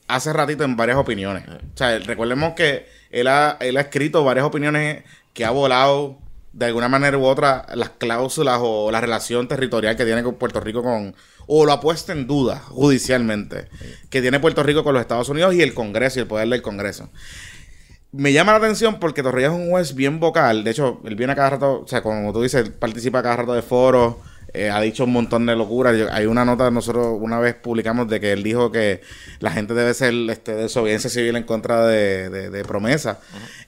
[0.09, 1.45] hace ratito en varias opiniones.
[1.49, 6.19] O sea, recordemos que él ha, él ha escrito varias opiniones que ha volado
[6.53, 10.61] de alguna manera u otra las cláusulas o la relación territorial que tiene con Puerto
[10.61, 11.15] Rico con
[11.47, 13.69] o lo ha puesto en duda judicialmente
[14.11, 16.61] que tiene Puerto Rico con los Estados Unidos y el Congreso y el poder del
[16.61, 17.09] Congreso.
[18.13, 20.65] Me llama la atención porque Torreyes es un juez bien vocal.
[20.65, 23.23] De hecho, él viene a cada rato, o sea, como tú dices, él participa a
[23.23, 24.17] cada rato de foros,
[24.53, 25.97] eh, ha dicho un montón de locuras.
[25.97, 29.01] Yo- hay una nota nosotros una vez publicamos de que él dijo que
[29.41, 33.19] la gente debe ser este, de desobediencia civil en contra de, de- de promesa.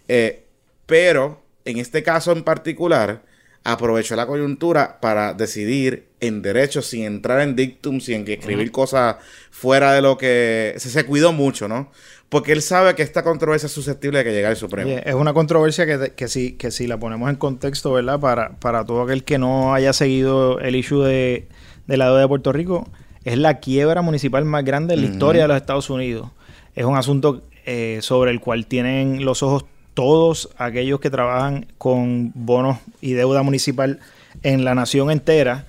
[0.09, 0.45] Eh,
[0.85, 3.23] pero en este caso en particular,
[3.67, 9.17] aprovechó la coyuntura para decidir en derecho, sin entrar en dictum, sin escribir cosas
[9.51, 10.75] fuera de lo que.
[10.77, 11.91] Se, se cuidó mucho, ¿no?
[12.35, 14.91] Porque él sabe que esta controversia es susceptible de que llegue al Supremo.
[14.91, 18.19] Es una controversia que, que, si, que si la ponemos en contexto, ¿verdad?
[18.19, 21.47] Para, para todo aquel que no haya seguido el issue de,
[21.87, 22.89] de la deuda de Puerto Rico,
[23.23, 26.29] es la quiebra municipal más grande en la historia de los Estados Unidos.
[26.75, 32.33] Es un asunto eh, sobre el cual tienen los ojos todos aquellos que trabajan con
[32.35, 34.01] bonos y deuda municipal
[34.43, 35.69] en la nación entera.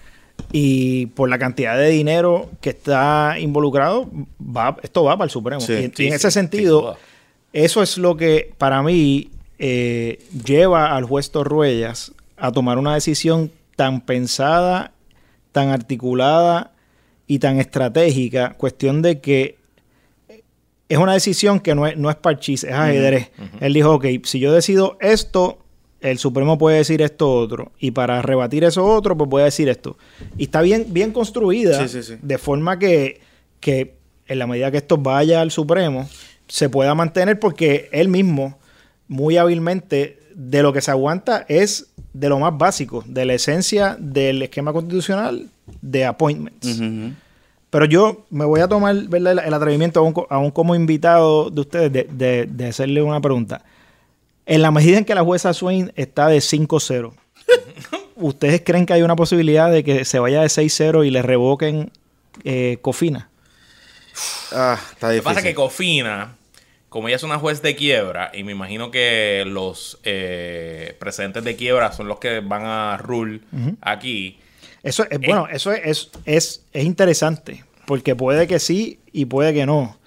[0.58, 5.60] Y por la cantidad de dinero que está involucrado, va, esto va para el Supremo.
[5.60, 5.92] Sí.
[5.98, 6.96] y, en ese sentido,
[7.52, 13.52] eso es lo que para mí eh, lleva al juez Torruellas a tomar una decisión
[13.76, 14.94] tan pensada,
[15.52, 16.72] tan articulada
[17.28, 19.58] y tan estratégica, cuestión de que
[20.88, 23.30] es una decisión que no es, no es parchís, es ajedrez.
[23.60, 25.60] Él dijo, ok, si yo decido esto,
[26.12, 29.98] el Supremo puede decir esto otro, y para rebatir eso otro, pues puede decir esto.
[30.38, 32.20] Y está bien, bien construida, Sí, sí, sí.
[32.22, 33.22] de forma que,
[33.60, 33.96] que
[34.28, 36.08] en la medida que esto vaya al Supremo,
[36.48, 38.58] se pueda mantener porque él mismo,
[39.08, 43.96] muy hábilmente, de lo que se aguanta es de lo más básico, de la esencia
[44.00, 45.48] del esquema constitucional
[45.82, 46.80] de appointments.
[47.70, 49.44] Pero yo me voy a tomar ¿verdad?
[49.46, 53.64] el, atrevimiento, aún como invitado de ustedes, de, de- de hacerle una pregunta.
[54.46, 57.14] En la medida en que la jueza Swain está de 5-0,
[58.16, 61.92] ¿ustedes creen que hay una posibilidad de que se vaya de 6-0 y le revoquen
[62.44, 63.30] eh, Cofina?
[64.52, 65.24] Ah, está Lo que difícil.
[65.24, 66.36] pasa es que Cofina,
[66.90, 71.56] como ella es una juez de quiebra, y me imagino que los eh, precedentes de
[71.56, 73.42] quiebra son los que van a rule
[73.82, 74.40] aquí.
[74.84, 79.54] Eso es, bueno, eso es, es, es, es interesante, porque puede que sí y puede
[79.54, 79.98] que no.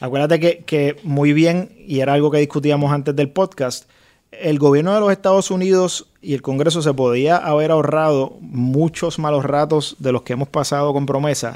[0.00, 3.88] Acuérdate que, que muy bien, y era algo que discutíamos antes del podcast,
[4.30, 9.44] el gobierno de los Estados Unidos y el Congreso se podía haber ahorrado muchos malos
[9.44, 11.54] ratos de los que hemos pasado con promesa,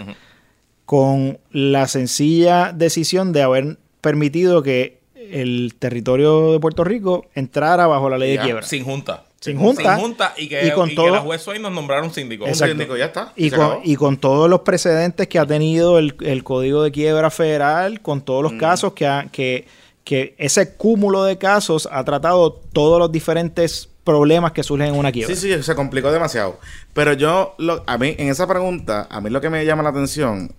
[0.87, 8.11] con la sencilla decisión de haber permitido que el territorio de Puerto Rico entrara bajo
[8.11, 8.63] la ley Ya, de quiebra.
[8.67, 9.25] Sin junta.
[9.43, 9.97] Sin junta.
[9.97, 12.45] Sin junta y que, Y con y que todo- la juez Swain nos nombraron síndico.
[12.45, 12.73] Un Exacto.
[12.75, 13.33] síndico, ya está.
[13.37, 17.29] Y con, y con todos los precedentes que ha tenido el, el Código de Quiebra
[17.31, 19.67] Federal, con todos los casos que, ha- que,
[20.05, 25.11] que ese cúmulo de casos ha tratado todos los diferentes problemas que surgen en una
[25.13, 25.35] quiebra.
[25.35, 26.61] Sí, sí, se complicó demasiado.
[26.93, 29.89] Pero yo, lo- a mí, en esa pregunta, a mí lo que me llama la
[29.91, 30.55] atención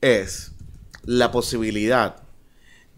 [0.00, 0.52] es
[1.04, 2.16] la posibilidad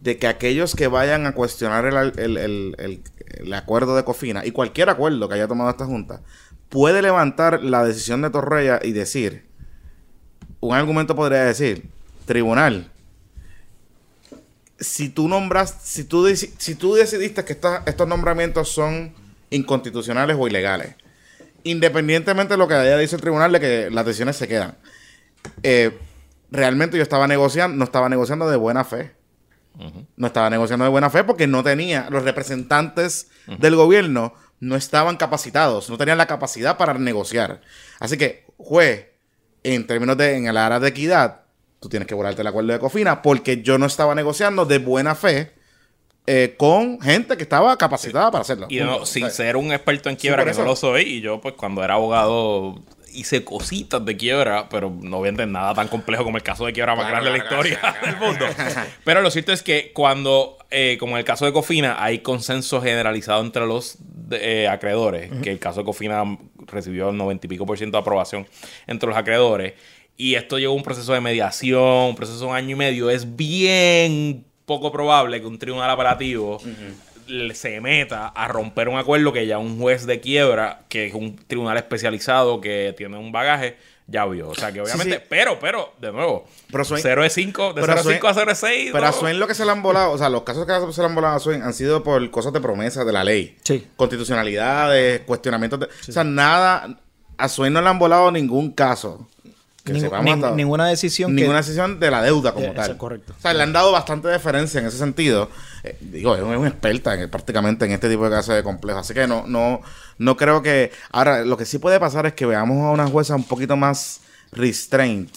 [0.01, 2.37] de que aquellos que vayan a cuestionar el, el-
[2.79, 3.03] el-
[3.35, 6.21] el- acuerdo de Cofina y cualquier acuerdo que haya tomado esta Junta,
[6.69, 9.47] puede levantar la decisión de Torreya y decir,
[10.61, 11.89] un argumento podría decir,
[12.27, 12.91] tribunal,
[14.79, 19.13] si tú nombras, si tú, si tú decidiste que estos nombramientos son
[19.51, 20.95] inconstitucionales o ilegales,
[21.65, 24.77] independientemente de lo que haya dicho el tribunal de que las decisiones se quedan,
[25.63, 25.99] eh,
[26.51, 29.13] realmente yo estaba negociando, no estaba negociando de buena fe.
[30.17, 35.17] No estaba negociando de buena fe porque no tenía, los representantes del gobierno no estaban
[35.17, 37.63] capacitados, no tenían la capacidad para negociar.
[37.99, 39.07] Así que, juez,
[39.63, 41.43] en términos de, en el área de equidad,
[41.81, 45.15] tú tienes que volarte el acuerdo de Cofina porque yo no estaba negociando de buena
[45.15, 45.55] fe
[46.27, 48.67] eh, con gente que estaba capacitada para hacerlo.
[48.69, 49.07] Y Punto.
[49.07, 51.95] sin ser un experto en quiebra, que no lo soy, y yo pues cuando era
[51.95, 56.73] abogado hice cositas de quiebra, pero no venden nada tan complejo como el caso de
[56.73, 58.47] quiebra más Claro, grande de la historia del mundo.
[59.05, 62.81] Pero lo cierto es que cuando, eh, como en el caso de Cofina, hay consenso
[62.81, 63.99] generalizado entre los
[64.33, 66.25] eh, acreedores, que el caso de Cofina
[66.67, 68.47] recibió el 90 y pico por ciento de aprobación
[68.87, 69.75] entre los acreedores,
[70.17, 73.11] y esto llevó a un proceso de mediación, un proceso de un año y medio,
[73.11, 76.61] es bien poco probable que un tribunal apelativo
[77.55, 81.37] se meta a romper un acuerdo que ya un juez de quiebra, que es un
[81.37, 84.49] tribunal especializado que tiene un bagaje, ya vio.
[84.49, 85.23] O sea que obviamente, sí.
[85.29, 88.35] pero, pero, de nuevo, Pero Swain- 0 es 5, de pero 0 Swain- 5 a
[88.35, 88.91] 0 es 6.
[88.93, 91.01] Pero a Swain lo que se le han volado, o sea, los casos que se
[91.01, 93.57] le han volado a Swain han sido por cosas de promesa de la ley.
[93.63, 93.87] Sí.
[93.97, 95.87] Constitucionalidades, cuestionamientos de...
[95.87, 96.99] O sea, nada...
[97.39, 99.27] A Swain no le han volado ningún caso.
[99.85, 102.91] Que Ning- sepamos hasta- ninguna decisión que- Ninguna decisión de la deuda como Eh, tal.
[102.91, 103.33] eso, correcto.
[103.39, 105.49] O sea, le han dado bastante deferencia en ese sentido.
[105.85, 109.01] Eh, digo, es una experta en- prácticamente en este tipo de casos de complejos.
[109.01, 109.81] Así que no, no,
[110.19, 110.93] no creo que.
[111.11, 114.21] Ahora, lo que sí puede pasar es que veamos a una jueza un poquito más
[114.53, 115.29] restrained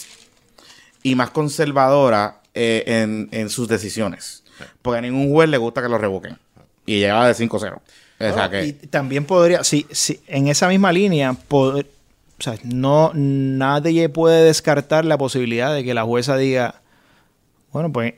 [1.04, 4.44] y más conservadora eh, en, en sus decisiones.
[4.82, 6.38] Porque a ningún juez le gusta que lo revoquen.
[6.86, 7.82] Y llegaba de 5-0.
[8.20, 8.66] O sea que.
[8.66, 11.88] Y también podría, si, si en esa misma línea, poder-
[12.40, 16.82] o sea, no, nadie puede descartar la posibilidad de que la jueza diga,
[17.72, 18.16] bueno, pues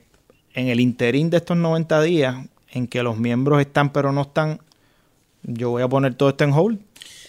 [0.53, 2.35] en el interín de estos 90 días,
[2.71, 4.59] en que los miembros están pero no están,
[5.43, 6.79] yo voy a poner todo esto en hold,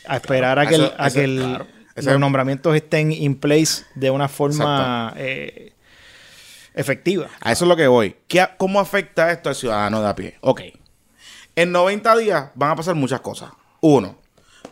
[0.06, 1.66] a esperar a que, el- a eso- que el- claro.
[1.96, 5.72] Los es- nombramientos estén in place de una forma eh,
[6.74, 7.28] efectiva.
[7.40, 8.16] A eso es lo que voy.
[8.28, 10.36] ¿Qué, ¿Cómo afecta esto al ciudadano de a pie?
[10.42, 10.60] Ok.
[11.54, 13.50] En 90 días van a pasar muchas cosas.
[13.80, 14.18] Uno,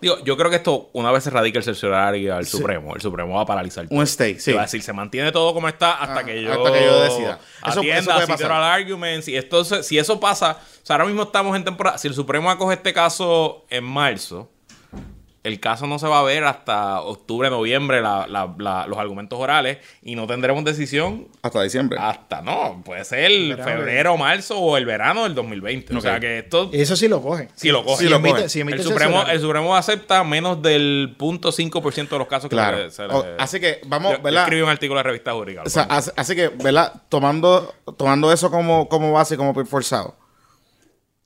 [0.05, 3.37] Digo, yo creo que esto, una vez se radica el cerciorario al Supremo, el Supremo
[3.37, 3.97] va a paralizar todo.
[3.99, 4.53] un stay, sí.
[4.53, 7.01] Va a decir, se mantiene todo como está hasta Ah, que yo, hasta que yo
[7.03, 7.39] decida.
[7.63, 8.47] Eso- eso atienda, puede si pasar.
[8.49, 9.29] oral arguments.
[9.29, 11.97] Y entonces, si eso pasa, o sea, ahora mismo estamos en temporada.
[11.97, 14.51] Si el Supremo acoge este caso en marzo,
[15.45, 19.39] el caso no se va a ver hasta octubre, noviembre, la- la- la- los argumentos
[19.39, 21.99] orales, y no tendremos decisión Hasta diciembre.
[22.01, 23.65] hasta, no, puede ser Verano.
[23.65, 25.95] febrero, marzo o el verano del 2020.
[25.95, 27.49] O sea que esto Eso sí lo coge.
[27.55, 28.03] Sí lo coge.
[28.05, 28.49] Sí lo emite- coge.
[28.49, 32.79] si emite el Supremo, el Supremo acepta menos del 0.5% de los casos que Claro.
[32.91, 34.43] se se le- O- así que vamos, yo, yo ¿verdad?
[34.45, 35.63] escribí un artículo de revista jurídica.
[35.65, 37.03] O sea, así, así que, ¿verdad?
[37.11, 40.17] Tomando, tomando eso como, como base y como forzado.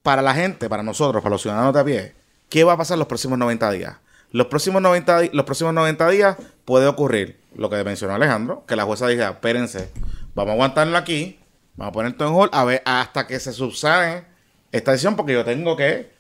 [0.03, 2.15] Para la gente, para nosotros, para los ciudadanos de a pie,
[2.49, 3.97] ¿qué va a pasar los próximos 90 días?
[4.31, 8.77] Los próximos 90, di- los próximos 90 días puede ocurrir lo que mencionó Alejandro, que
[8.77, 9.91] la jueza diga, espérense,
[10.35, 11.39] vamos a aguantarlo aquí,
[11.77, 14.25] vamos a poner todo en hold a ver hasta que se subsane
[14.71, 16.11] esta decisión, porque yo tengo que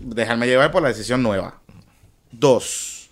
[0.00, 1.60] dejarme llevar por la decisión nueva.
[2.30, 3.10] Dos,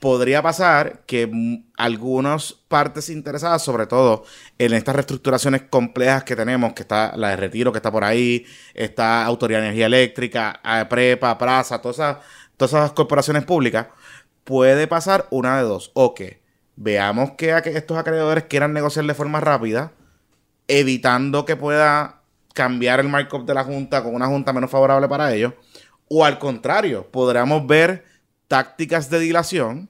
[0.00, 1.30] podría pasar que
[1.76, 4.24] algunas partes interesadas, sobre todo
[4.58, 8.44] en estas reestructuraciones complejas que tenemos, que está la de retiro que está por ahí,
[8.74, 12.16] está Autoridad de Energía Eléctrica, Prepa, Praza, todas esas,
[12.68, 13.86] todas esas corporaciones públicas,
[14.44, 15.90] puede pasar una de dos.
[15.94, 16.40] O que
[16.76, 19.92] veamos que estos acreedores quieran negociar de forma rápida,
[20.68, 22.20] evitando que pueda
[22.54, 25.52] cambiar el markup de la Junta con una Junta menos favorable para ellos.
[26.08, 28.04] O al contrario, podríamos ver
[28.48, 29.88] tácticas de dilación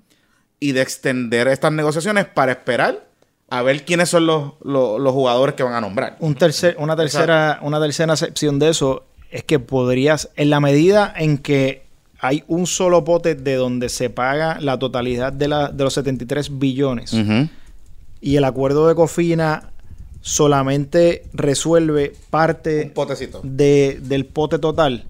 [0.60, 3.08] y de extender estas negociaciones para esperar
[3.50, 6.16] a ver quiénes son los, los- los jugadores que van a nombrar.
[6.20, 11.12] Un tercer, una tercera, una tercera sección de eso es que podrías, en la medida
[11.16, 11.86] en que
[12.24, 16.58] hay un solo pote de donde se paga la totalidad de, la, de los 73
[16.58, 17.12] billones.
[18.20, 19.70] Y el acuerdo de Cofina
[20.20, 23.40] solamente resuelve parte Un potecito.
[23.42, 25.04] de- del pote total,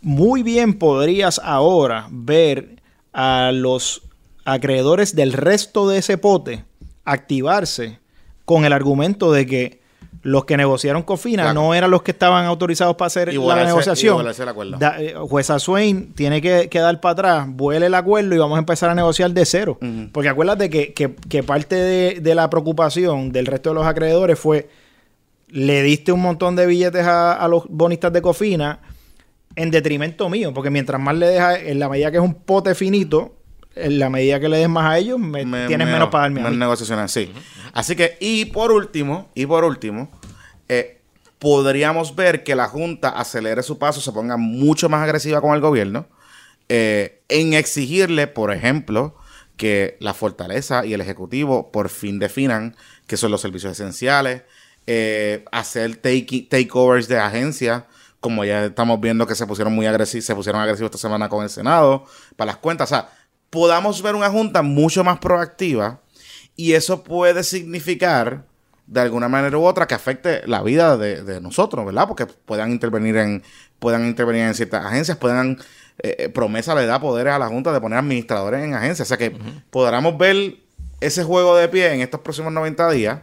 [0.00, 2.76] muy bien podrías ahora ver
[3.12, 4.02] a los
[4.44, 6.64] acreedores del resto de ese pote
[7.04, 7.98] activarse
[8.44, 9.81] con el argumento de que
[10.24, 11.60] los que negociaron Cofina Claro.
[11.60, 14.14] no eran los que estaban autorizados para hacer la negociación.
[14.42, 14.76] el acuerdo.
[14.78, 18.54] Da- eh, jueza Swain tiene que, que dar para atrás, vuele el acuerdo y vamos
[18.56, 19.78] a empezar a negociar de cero.
[20.12, 24.38] Porque acuérdate que, que- que parte de, de la preocupación del resto de los acreedores
[24.38, 24.68] fue
[25.48, 28.78] le diste un montón de billetes a, a los bonistas de Cofina
[29.56, 32.74] en detrimento mío, porque mientras más le dejas, en la medida que es un pote
[32.74, 33.34] finito,
[33.74, 36.22] en la medida que le des más a ellos, me- Me- tienes menos- menos para
[36.24, 36.60] darme a menos mí.
[36.60, 37.32] negociaciones, sí.
[37.72, 40.10] Así que, y por último, y por último,
[40.68, 41.00] eh,
[41.38, 45.60] podríamos ver que la Junta acelere su paso, se ponga mucho más agresiva con el
[45.60, 46.06] gobierno,
[46.68, 49.16] eh, en exigirle, por ejemplo,
[49.56, 54.42] que la fortaleza y el Ejecutivo por fin definan qué son los servicios esenciales,
[54.86, 57.84] eh, hacer take- takeovers de agencias,
[58.20, 61.42] como ya estamos viendo que se pusieron muy agresivos, se pusieron agresivos esta semana con
[61.42, 62.04] el Senado,
[62.36, 62.90] para las cuentas.
[62.90, 63.10] O sea,
[63.52, 66.00] podamos ver una junta mucho más proactiva
[66.56, 68.46] y eso puede significar
[68.86, 72.08] de alguna manera u otra que afecte la vida de, de nosotros, ¿verdad?
[72.08, 73.42] Porque puedan intervenir en
[73.78, 75.58] puedan intervenir en ciertas agencias, puedan
[76.02, 79.10] eh, eh, promesa le da poderes a la junta de poner administradores en agencias, o
[79.10, 79.36] sea que
[79.70, 80.56] podamos ver
[81.00, 83.20] ese juego de pie en estos próximos 90 días.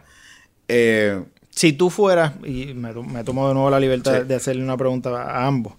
[0.68, 4.28] Eh, Si tú fueras, y me, me tomo de nuevo la libertad Sí.
[4.28, 5.72] de hacerle una pregunta a ambos,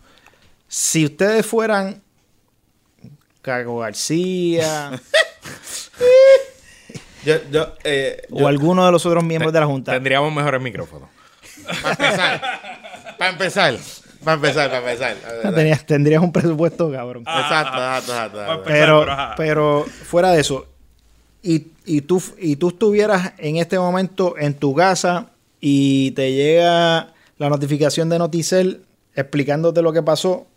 [0.67, 2.01] si ustedes fueran
[3.41, 4.91] Cago García
[7.25, 11.09] yo, yo, eh, o alguno de los otros miembros de la Junta, Tendríamos mejores micrófonos.
[11.81, 13.77] para empezar, para empezar,
[14.23, 15.53] para empezar, para empezar.
[15.55, 17.23] tenías- tendrías un presupuesto cabrón.
[17.27, 18.63] Ah, Exacto, exacto, exacto, exacto.
[18.63, 19.05] Pues, Pero,
[19.37, 20.65] pero fuera de eso,
[21.43, 25.27] y, y, tú, y tú estuvieras en este momento en tu casa
[25.59, 28.81] y te llega la notificación de Noticel
[29.15, 30.47] explicándote lo que pasó,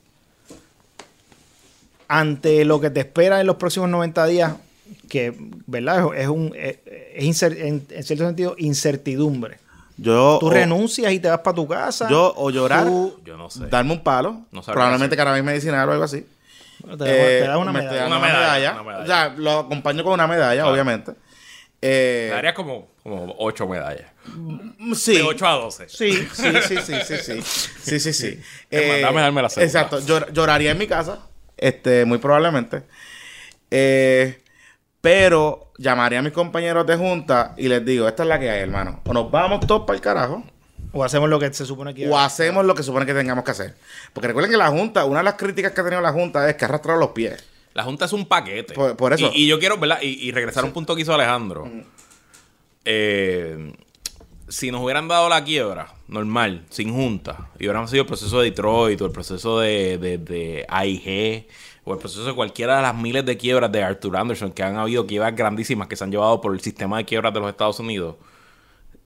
[2.08, 4.52] ante lo que te espera en los próximos 90 días,
[5.08, 5.34] que,
[5.66, 6.08] ¿verdad?
[6.16, 6.78] Es, un, es,
[7.24, 9.58] incer- en, en cierto sentido incertidumbre.
[9.96, 12.08] Yo, Tú o- renuncias y te vas para tu casa.
[12.10, 13.66] yo o llorar, tú- Yo no sé.
[13.68, 16.26] darme un palo, No probablemente cannabis medicinal o algo así.
[16.82, 18.06] te, das- Eh, te das una me medalla.
[18.06, 18.72] Una Una medalla, medalla.
[18.72, 19.02] una medalla.
[19.04, 20.72] O sea, lo acompaño con una medalla, Claro.
[20.72, 21.12] obviamente.
[21.86, 24.10] Eh, Me daría como, como 8 medallas.
[24.96, 25.16] sí.
[25.16, 25.88] De 8 a 12.
[25.88, 27.42] Sí, sí, sí, sí, sí, sí.
[27.82, 28.40] Sí, sí, sí.
[28.72, 29.66] Más, dame darme la segunda.
[29.66, 30.00] Exacto.
[30.00, 31.18] Llor- lloraría en mi casa,
[31.56, 32.82] este, muy probablemente.
[33.70, 34.40] Eh,
[35.00, 38.60] pero llamaría a mis compañeros de junta y les digo, esta es la que hay,
[38.60, 39.00] hermano.
[39.04, 40.44] O nos vamos todos para el carajo,
[40.92, 43.50] O hacemos lo que se supone que o hacemos lo que supone que tengamos que
[43.50, 43.74] hacer.
[44.12, 46.54] Porque recuerden que la Junta, una de las críticas que ha tenido la Junta es
[46.56, 47.44] que ha arrastrado los pies.
[47.74, 48.72] La Junta es un paquete.
[48.74, 49.30] Por- por eso.
[49.34, 49.98] Y, y yo quiero, ¿verdad?
[50.00, 51.68] Y, y regresar a un punto que hizo Alejandro.
[52.84, 53.72] Eh,
[54.48, 58.50] si nos hubieran dado la quiebra normal, sin Junta, y hubiéramos sido el proceso de
[58.50, 61.46] Detroit o el proceso de, de, de AIG
[61.84, 64.76] o el proceso de cualquiera de las miles de quiebras de Arthur Anderson, que han
[64.76, 67.78] habido quiebras grandísimas que se han llevado por el sistema de quiebras de los Estados
[67.80, 68.16] Unidos,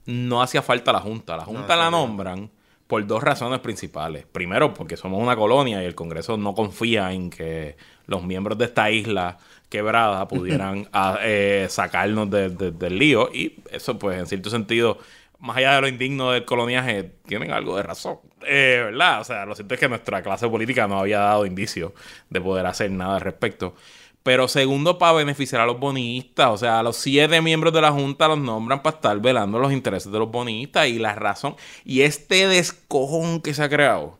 [0.05, 1.37] no hacía falta la Junta.
[1.37, 2.49] La Junta la nombran
[2.87, 4.25] por dos razones principales.
[4.31, 7.77] Primero, porque somos una colonia y el Congreso no confía en que
[8.07, 9.37] los miembros de esta isla
[9.69, 13.29] quebrada pudieran a- eh, sacarnos de- de- del lío.
[13.31, 14.97] Y eso, pues, en cierto sentido,
[15.39, 18.19] más allá de lo indigno del coloniaje, tienen algo de razón.
[18.45, 19.21] Eh, ¿Verdad?
[19.21, 21.93] O sea, lo cierto es que nuestra clase política no había dado indicios
[22.29, 23.75] de poder hacer nada al respecto.
[24.21, 26.49] Pero segundo, para beneficiar a los bonistas.
[26.49, 29.71] O sea, a los siete miembros de la Junta los nombran para estar velando los
[29.71, 30.87] intereses de los bonistas.
[30.87, 31.55] Y la razón.
[31.85, 34.19] Y este descojón que se ha creado.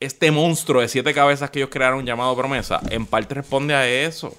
[0.00, 2.80] Este monstruo de siete cabezas que ellos crearon llamado promesa.
[2.90, 4.36] En parte responde a eso.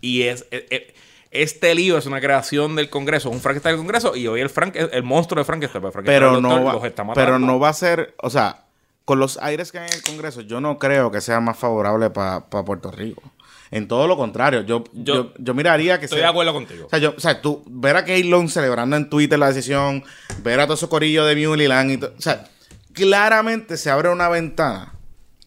[0.00, 0.46] Y es.
[0.50, 0.94] e- e-
[1.32, 4.76] este lío es una creación del Congreso, un Frankenstein del Congreso, y hoy el, Frank,
[4.76, 7.24] el monstruo de Frankenstein, Frankenstein, Pero el no, va, los está matando.
[7.26, 8.64] pero no va a ser, o sea,
[9.04, 12.10] con los aires que hay en el Congreso, yo no creo que sea más favorable
[12.10, 13.22] para Puerto Rico.
[13.70, 16.84] En todo lo contrario, yo, yo, Yo- yo, miraría que Estoy sea- de acuerdo contigo.
[16.86, 20.04] O sea, yo, o sea, tú ver a Keylon celebrando en Twitter la decisión,
[20.42, 22.44] ver a todo ese corillo de Muleyland y todo, o sea,
[22.92, 24.91] claramente se abre una ventana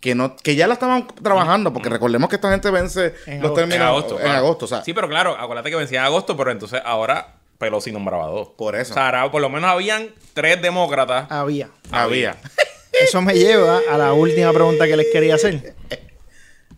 [0.06, 3.46] que no que ya la estaban trabajando, porque recordemos que esta gente vence En los
[3.50, 3.54] agosto.
[3.56, 4.20] términos en agosto.
[4.22, 7.38] en agosto, o sea, Sí, pero claro, acuérdate que vencía en agosto, pero entonces ahora
[7.58, 8.50] Pelosi nombraba dos.
[8.50, 8.92] Por eso.
[8.92, 11.26] O sea, ahora por lo menos habían tres demócratas.
[11.32, 11.70] Había.
[11.92, 12.38] había.
[13.02, 15.74] Eso me lleva a la última pregunta que les quería hacer.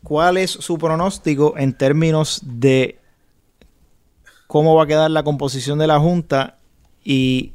[0.03, 2.97] ¿Cuál es su pronóstico en términos de
[4.47, 6.55] cómo va a quedar la composición de la Junta
[7.03, 7.51] y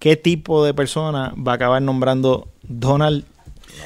[0.00, 3.24] qué tipo de persona va a acabar nombrando Donald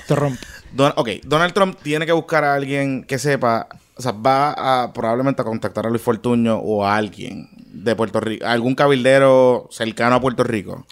[0.07, 0.41] Trump?
[0.73, 4.93] Don- ok, Donald Trump tiene que buscar a alguien que sepa, o sea, va a
[4.93, 10.17] probablemente a contactar a Luis Fortuño o a alguien de Puerto Rico, algún cabildero cercano
[10.17, 10.87] a Puerto Rico,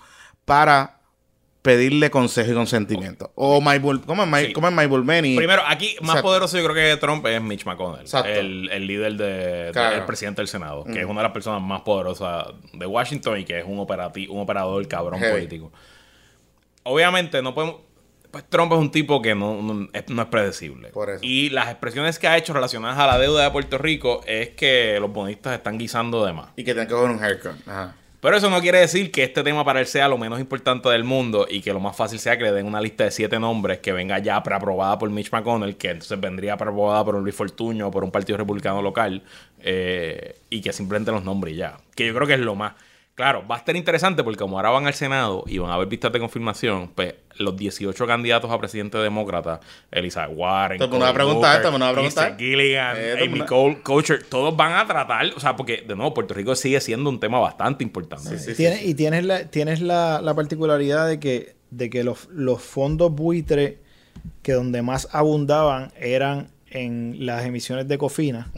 [0.45, 0.95] para
[1.63, 3.31] pedirle consejo y consentimiento.
[3.35, 4.53] O Mike ¿cómo es Mike, Sí.
[4.53, 5.37] cómo es Mike Bulmeni?
[5.37, 6.23] Primero, aquí más Exacto.
[6.23, 9.97] poderoso yo creo que Trump es Mitch McConnell, el, el líder de, Claro.
[9.97, 13.45] del presidente del Senado, que es una de las personas más poderosas de Washington y
[13.45, 15.71] que es un, operati- un operador cabrón político.
[16.85, 17.77] Obviamente, no podemos.
[18.31, 20.89] Pues Trump es un tipo que no, no es, no es predecible.
[20.89, 21.21] Por eso.
[21.23, 24.99] Y las expresiones que ha hecho relacionadas a la deuda de Puerto Rico es que
[25.01, 26.51] los bonistas están guisando de más.
[26.57, 27.53] Y que tiene que coger un haircut.
[27.67, 27.95] Ajá.
[28.21, 31.05] Pero eso no quiere decir que este tema para él sea lo menos importante del
[31.05, 33.79] mundo y que lo más fácil sea que le den una lista de siete nombres
[33.79, 37.87] que venga ya preaprobada por Mitch McConnell, que entonces vendría preaprobada por un Luis Fortuño
[37.87, 39.23] o por un partido republicano local
[39.61, 41.77] eh, y que simplemente los nombres ya.
[41.95, 42.73] Que yo creo que es lo más.
[43.19, 45.89] Claro, va a estar interesante porque como ahora van al Senado y van a haber
[45.89, 49.59] vistas de confirmación, pues los 18 candidatos a presidente demócrata,
[49.91, 52.31] Elizabeth Warren, va a Cory preguntar, va a preguntar.
[52.31, 56.15] Lisa Gilligan, Eh, Amy Cole, Coacher, todos van a tratar, o sea, porque de nuevo
[56.15, 58.39] Puerto Rico sigue siendo un tema bastante importante.
[58.39, 58.91] Sí, sí, Tiene- sí.
[58.91, 63.79] Y tienes la, tienes la, la particularidad de que, de que los, los fondos buitre
[64.43, 68.53] que donde más abundaban eran en las emisiones de Cofina.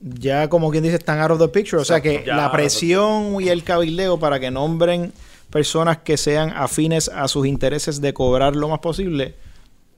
[0.00, 1.80] Ya como quien dice están out of the picture.
[1.80, 5.12] O sea que Ya, la presión y el cabildeo para que nombren
[5.50, 9.34] personas que sean afines a sus intereses de cobrar lo más posible.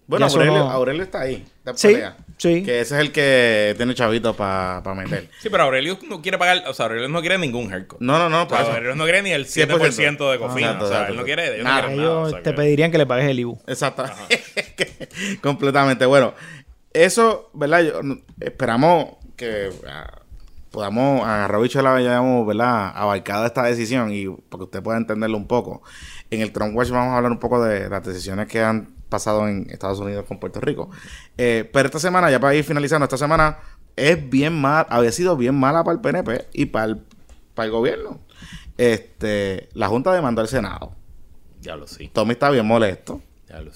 [0.06, 1.44] Bueno, Aurelio, no- Aurelio está ahí.
[1.58, 2.16] está Sí, pelea.
[2.36, 2.64] sí.
[2.64, 5.28] Que ese es el que tiene chavito para meter.
[5.40, 8.00] Sí, pero Aurelio no quiere pagar, o sea, Aurelio no quiere ningún haircut.
[8.00, 8.60] No, no, no, O sea.
[8.62, 10.66] Aurelio no quiere ni el 7% de cofina.
[10.68, 11.82] Exacto, o sea, exacto, él no quiere, ellos no Nada.
[11.82, 13.58] nada, Ellos o sea, te que- pedirían que le pagues el IBU.
[13.68, 14.04] Exacto.
[15.42, 16.06] Completamente.
[16.06, 16.34] Bueno,
[16.92, 17.80] eso, ¿verdad?
[17.82, 19.10] Yo- no- esperamos
[19.40, 20.20] que ah,
[20.70, 22.92] podamos agarrar bicho la hayamos, ¿verdad?
[22.94, 25.82] Abarcado esta decisión y para que usted pueda entenderlo un poco.
[26.30, 29.48] En el Trump Watch vamos a hablar un poco de las decisiones que han pasado
[29.48, 30.90] en Estados Unidos con Puerto Rico.
[31.38, 33.58] Eh, pero esta semana, ya para ir finalizando, esta semana
[33.96, 37.02] es bien mal, había sido bien mala para el PNP y para el,
[37.54, 38.20] para el gobierno.
[38.76, 40.92] Este, la Junta demandó al Senado.
[41.60, 42.08] Ya lo sí.
[42.12, 43.29] Tommy está bien molesto, sé.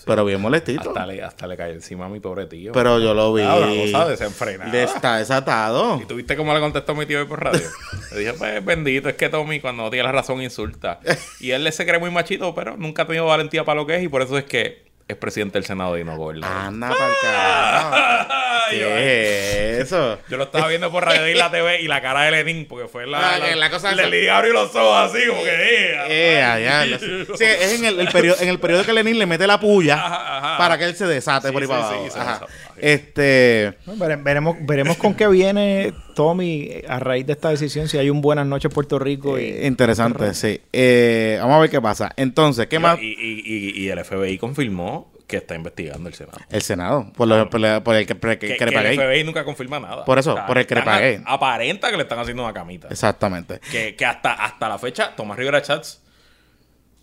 [0.05, 0.91] Pero bien molestito.
[0.91, 2.73] hasta, le, hasta le cayó encima a mi pobre tío.
[2.73, 3.43] Pero yo lo vi.
[3.43, 4.71] Ah, desenfrenada.
[4.71, 5.99] Le está desatado.
[6.03, 7.67] ¿Y tuviste cómo le contestó mi tío hoy por radio?
[8.13, 11.01] Le dije, pues bendito, es que Tommy cuando no tiene la razón insulta.
[11.41, 14.03] Y él se cree muy machito, pero nunca ha tenido valentía para lo que es
[14.03, 16.57] y por eso es que es presidente del Senado y no gobernador.
[16.57, 18.31] Anda para carajo.
[18.71, 20.19] ¿Qué es eso?
[20.29, 23.07] yo lo estaba viendo por Radio Isla TV y la cara de Lenin, porque fue
[23.07, 25.51] la, Ah, la cosa Le abrió los ojos así, como que...
[25.51, 27.37] eh, Eh, sé.
[27.37, 29.95] Sí, es en el, el periodo, en el periodo que Lenin le mete la puya
[29.97, 30.59] Ajá, ajá.
[30.59, 32.47] para que él se desate Sí, por ahí sí, para sí, abajo.
[32.79, 33.75] Este.
[33.87, 38.21] Bueno, veremos, veremos con qué viene Tommy a raíz de esta decisión, si hay un
[38.21, 39.39] Buenas noches Puerto Rico.
[39.39, 40.61] Y, eh, interesante, sí.
[40.73, 42.11] Eh, vamos a ver qué pasa.
[42.17, 42.99] Entonces, ¿qué más?
[43.01, 46.39] Y, y, y, y el FBI confirmó que está investigando el Senado.
[46.51, 48.97] El Senado, por, lo- por, la- por el que, pre- que, Que, que le el.
[49.01, 50.05] FBI nunca confirma nada.
[50.05, 51.23] Por eso, por el que le.
[51.25, 52.89] Aparenta que le están haciendo una camita.
[52.89, 53.59] Exactamente.
[53.71, 56.03] Que, que hasta, hasta la fecha, Tomás Rivera Chats,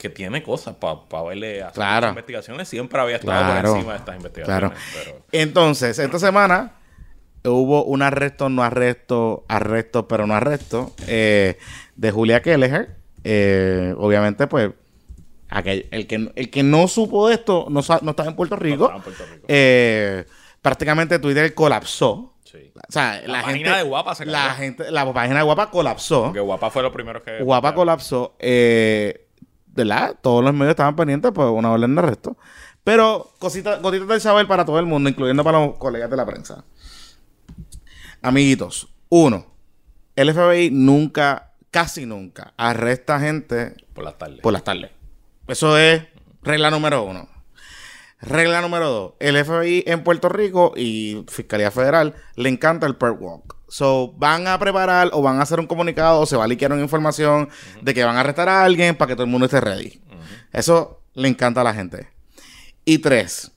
[0.01, 2.09] que tiene cosas para verle hacer Claro.
[2.09, 3.67] investigaciones, siempre había estado Claro.
[3.69, 4.71] por encima de estas investigaciones.
[4.71, 4.81] Claro.
[5.05, 6.71] Pero Entonces, esta semana
[7.43, 11.57] hubo un arresto, no arresto, arresto, pero no arresto, eh,
[11.95, 12.95] de Julia Kelleher.
[13.23, 14.71] Eh, obviamente, pues,
[15.49, 18.85] aquel, el, que, el que no supo de esto no, no estaba en Puerto Rico.
[18.85, 19.45] estaba en Puerto Rico.
[19.47, 20.25] Eh,
[20.63, 22.33] prácticamente Twitter colapsó.
[22.43, 22.71] sí.
[22.75, 25.69] O sea, la, La gente, página de Guapa se la gente, la página de Guapa
[25.69, 26.23] colapsó.
[26.25, 27.43] Porque Guapa fue lo primero que.
[27.43, 28.35] Guapa colapsó.
[28.39, 29.20] Eh,
[29.73, 30.17] ¿Verdad?
[30.21, 32.37] Todos los medios estaban pendientes por una orden de arresto.
[32.83, 36.25] Pero cositas, gotitas del saber para todo el mundo, incluyendo para los colegas de la
[36.25, 36.63] prensa.
[38.21, 39.45] Amiguitos, uno,
[40.15, 44.39] el FBI nunca, casi nunca, arresta gente Por las tardes.
[44.41, 44.91] por las tardes.
[45.47, 46.03] Eso es
[46.43, 47.27] regla número uno.
[48.19, 49.13] Regla número dos.
[49.19, 53.55] El FBI en Puerto Rico y Fiscalía Federal le encanta el perk walk.
[53.71, 56.73] So, van a preparar o van a hacer un comunicado o se va a liquear
[56.73, 57.47] una información
[57.81, 60.01] de que van a arrestar a alguien para que todo el mundo esté ready.
[60.51, 62.09] Eso le encanta a la gente.
[62.83, 63.53] Y tres,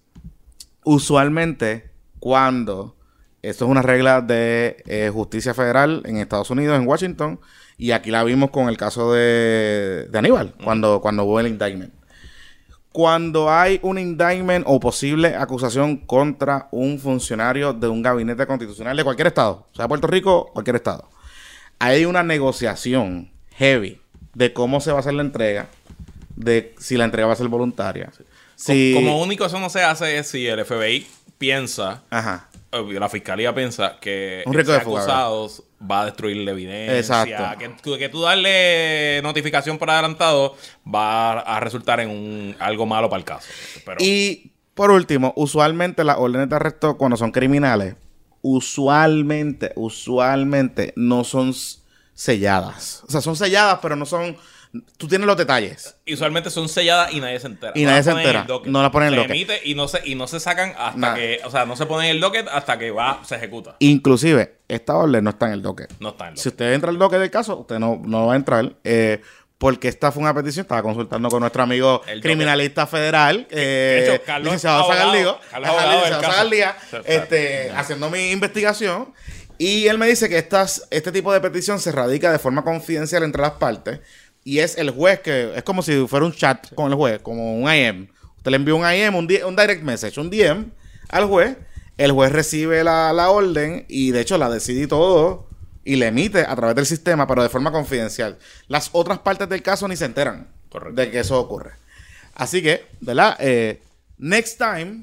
[0.85, 1.91] usualmente
[2.21, 2.97] cuando
[3.43, 7.41] esto es una regla de eh, justicia federal en Estados Unidos, en Washington,
[7.77, 11.93] y aquí la vimos con el caso de, de Aníbal, cuando, cuando hubo el indictment.
[12.95, 19.03] Cuando hay un indictment o posible acusación contra un funcionario de un gabinete constitucional de
[19.03, 21.09] cualquier estado, sea Puerto Rico, cualquier estado,
[21.81, 24.01] hay una negociación heavy
[24.33, 25.67] de cómo se va a hacer la entrega,
[26.37, 28.13] de si la entrega va a ser voluntaria.
[28.55, 31.05] Si, Como único eso no se hace es si el FBI
[31.37, 32.49] piensa, Ajá.
[32.71, 35.51] la fiscalía piensa que Un acusado
[35.91, 36.99] va a destruir la evidencia.
[37.23, 37.59] Exacto.
[37.59, 40.57] Que, tú- que tú darle notificación por adelantado
[40.93, 43.49] va a resultar en un algo malo para el caso.
[43.85, 47.95] Pero, Y por último, usualmente las órdenes de arresto cuando son criminales,
[48.43, 51.55] usualmente, usualmente no son
[52.15, 53.03] selladas.
[53.07, 54.37] O sea, son selladas, pero no son...
[54.97, 55.95] Tú tienes los detalles.
[56.05, 57.73] y usualmente son selladas y nadie se entera.
[57.77, 58.45] Y No nadie se en entera.
[58.67, 59.37] No las ponen en el Se docket.
[59.49, 62.07] emite y no se, y no se sacan hasta que, o sea, no se ponen
[62.07, 63.77] en el docket hasta que va, se ejecuta.
[63.79, 65.93] Inclusive, esta orden no está en el docket.
[66.01, 68.35] No está en el Si usted entra al docket del caso, usted no, no va
[68.35, 68.77] a entrar.
[68.85, 69.21] eh,
[69.57, 74.23] porque esta fue una petición, estaba consultando con nuestro amigo El criminalista federal, eh, hecho,
[74.27, 74.83] Carlos licenciado
[76.91, 79.15] Sí, este, haciendo mi investigación.
[79.57, 83.23] Y él me dice que estas, este tipo de petición se radica de forma confidencial
[83.23, 84.01] entre las partes.
[84.43, 87.55] Y es el juez que es como si fuera un chat con el juez, como
[87.57, 88.09] un IM.
[88.37, 90.73] Usted le envía un IM, un, un direct message, un DM
[91.09, 91.57] al juez.
[91.97, 95.47] El juez recibe la, la orden y de hecho la decide todo
[95.85, 98.39] y le emite a través del sistema, pero de forma confidencial.
[98.69, 101.01] Las otras partes del caso ni se enteran Correcto.
[101.01, 101.73] de que eso ocurre.
[102.35, 103.37] Así que, ¿verdad?
[103.39, 103.81] Eh,
[104.19, 105.03] next time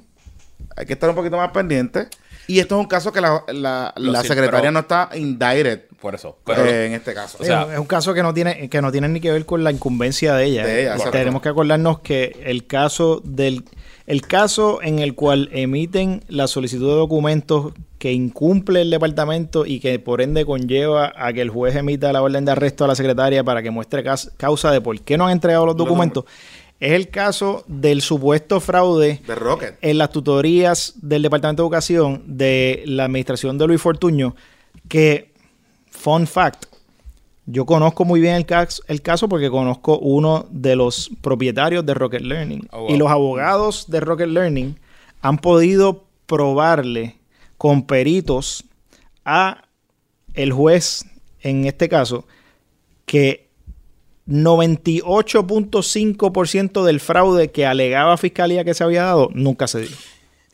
[0.76, 2.08] hay que estar un poquito más pendiente.
[2.48, 5.10] Y esto es un caso que la, la, Lo la sí, secretaria pero- no está
[5.14, 6.40] indicted Por eso.
[6.46, 7.38] Pero, eh, en este caso.
[7.40, 9.64] O sea, es un caso que no tiene que no tiene ni que ver con
[9.64, 10.66] la incumbencia de ella.
[10.66, 11.12] De ella, Eh, exacto.
[11.12, 13.64] Tenemos que acordarnos que el caso del
[14.12, 19.80] el caso en el cual emiten la solicitud de documentos que incumple el departamento y
[19.80, 22.96] que por ende conlleva a que el juez emita la orden de arresto a la
[22.96, 24.04] secretaria para que muestre
[24.36, 26.26] causa de por qué no han entregado los Los documentos,
[26.82, 29.78] es el caso del supuesto fraude De Rocket.
[29.82, 34.36] en las tutorías del Departamento de Educación de la administración de Luis Fortuño,
[34.90, 35.32] que,
[35.90, 36.66] fun fact,
[37.46, 41.94] yo conozco muy bien el caso, el caso porque conozco uno de los propietarios de
[41.94, 42.68] Rocket Learning.
[42.72, 42.92] Oh, wow.
[42.92, 44.78] Y los abogados de Rocket Learning
[45.22, 47.18] han podido probarle
[47.58, 48.64] con peritos
[49.26, 49.64] a
[50.34, 51.06] el juez,
[51.42, 52.26] en este caso,
[53.06, 53.50] que
[54.28, 59.96] 98.5% del fraude que alegaba Fiscalía que se había dado nunca se dio.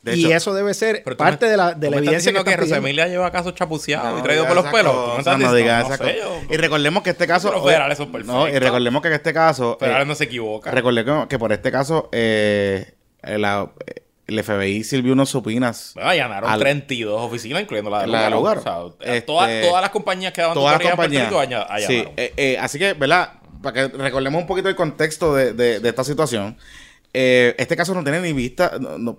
[0.01, 2.35] De y hecho- eso debe ser Pero parte me- de la, de la evidencia que
[2.35, 2.87] que, estás Rosa pidiendo.
[2.87, 5.17] Emilia lleva casos chapuceados No y traído por los pelos.
[5.19, 5.99] Estás no no sé, cosas.
[5.99, 7.63] yo- Y recordemos que este caso.
[7.63, 9.77] Federales son No, y recordemos que este caso.
[9.79, 10.71] Federales eh, no se equivoca.
[10.71, 12.09] recordemos que por este caso.
[12.11, 12.93] eh,
[13.23, 13.69] la-
[14.27, 15.91] el FBI sirvió unos supinas.
[15.95, 18.57] Bueno, allanaron Al- 32 oficinas, incluyendo la de La lugar.
[18.59, 21.29] O sea, Este, todas, todas las compañías que daban Todas las en compañías.
[21.29, 22.13] Sí, allanaron.
[22.17, 23.33] eh, eh, así que, ¿verdad?
[23.63, 26.57] Para que recordemos un poquito el contexto de, de- de esta situación.
[27.19, 28.71] Eh, este caso no tiene ni vista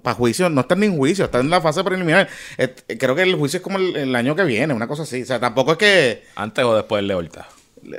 [0.02, 2.28] para juicio, no está ni en juicio, está en la fase preliminar.
[2.56, 5.22] Eh, creo que el juicio es como el, el año que viene, una cosa así.
[5.22, 6.22] O sea, tampoco es que.
[6.36, 7.48] Antes o después del de Horta.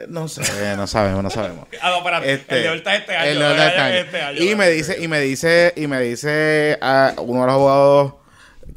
[0.08, 0.42] No sé,
[0.78, 1.68] no sabemos, no sabemos.
[1.82, 2.32] Ah, no, espérate.
[2.32, 3.30] Este, el de Horta es este año.
[3.30, 3.96] el de Horta este año.
[3.98, 7.56] este año, Y me dice, y me dice, y me dice a uno de los
[7.56, 8.14] abogados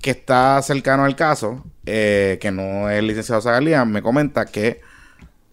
[0.01, 4.81] que está cercano al caso, eh, que no es el licenciado Zagalía, me comenta que,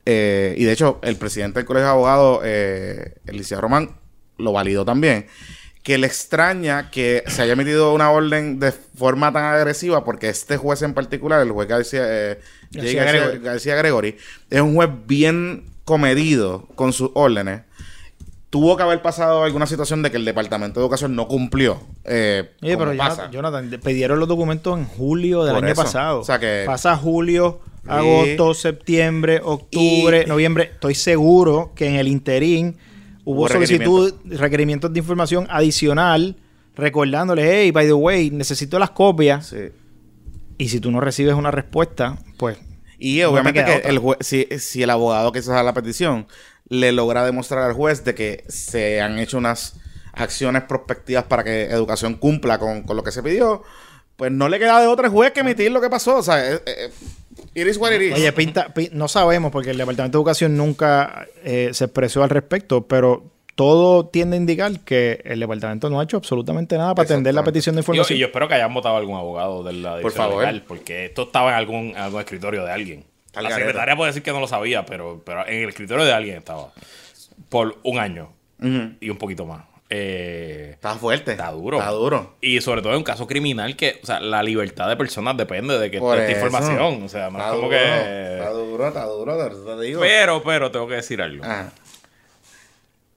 [0.07, 3.99] eh, y de hecho, el presidente del colegio de abogados, eh, el licenciado Román,
[4.39, 5.27] lo validó también,
[5.83, 10.57] que le extraña que se haya emitido una orden de forma tan agresiva, porque este
[10.57, 12.39] juez en particular, el juez García, eh,
[12.71, 13.39] García García, Gregory.
[13.43, 14.17] García Gregory,
[14.49, 17.61] es un juez bien comedido con sus órdenes.
[18.49, 21.79] Tuvo que haber pasado alguna situación de que el Departamento de Educación no cumplió.
[22.03, 23.29] Eh, Oye, pero pasa.
[23.29, 25.83] Jonathan, pidieron los documentos en julio del Por año eso.
[25.83, 26.19] pasado.
[26.21, 30.71] O sea que- Pasa julio, agosto, septiembre, octubre, Y- noviembre.
[30.73, 32.77] Estoy seguro que en el interín
[33.29, 36.35] hubo, solicitud, requerimientos de información adicional,
[36.75, 39.47] recordándole, hey, by the way, necesito las copias.
[39.47, 39.69] Sí.
[40.57, 42.57] Y si tú no recibes una respuesta, pues
[42.97, 46.27] Y obviamente que el juez, si, si el abogado que se da la petición
[46.67, 49.75] le logra demostrar al juez de que se han hecho unas
[50.13, 53.63] acciones prospectivas para que educación cumpla con, con lo que se pidió,
[54.17, 56.17] pues no le queda de otra juez que emitir lo que pasó.
[56.17, 56.91] O sea, eh, eh,
[57.55, 58.13] it is what it is.
[58.15, 62.29] Oye, pinta, pi- no sabemos porque el Departamento de Educación nunca eh, se expresó al
[62.29, 63.23] respecto, pero
[63.55, 67.43] todo tiende a indicar que el departamento no ha hecho absolutamente nada para atender la
[67.43, 68.17] petición de Yo, información.
[68.17, 70.39] y yo espero que hayan votado algún abogado de la Por dirección favor.
[70.43, 73.03] legal, porque esto estaba en algún, en algún escritorio de alguien.
[73.35, 76.13] Al la secretaria puede decir que no lo sabía, pero, pero en el escritorio de
[76.13, 76.71] alguien estaba.
[77.49, 78.31] Por un año
[78.61, 79.65] y un poquito más.
[79.91, 81.31] Eh, Está fuerte.
[81.31, 81.79] Está duro.
[81.79, 82.35] Está duro.
[82.41, 85.79] y sobre todo en un caso criminal que, o sea, la libertad de personas depende
[85.79, 86.45] de que Por de esta eso.
[86.45, 87.03] información.
[87.03, 88.37] O sea, no Está es como duro, que.
[88.37, 90.01] Está duro, está duro, te digo.
[90.01, 91.43] Pero, pero, tengo que decir algo.
[91.43, 91.71] Ajá.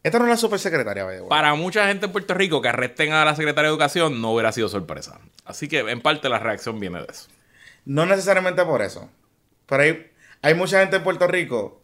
[0.02, 1.18] Esta no es la supersecretaria, way.
[1.28, 4.50] Para mucha gente en Puerto Rico que arresten a la secretaria de Educación no hubiera
[4.50, 5.20] sido sorpresa.
[5.44, 7.28] Así que, en parte, la reacción viene de eso.
[7.84, 9.08] No necesariamente por eso.
[9.66, 10.10] Pero hay,
[10.40, 11.81] hay mucha gente en Puerto Rico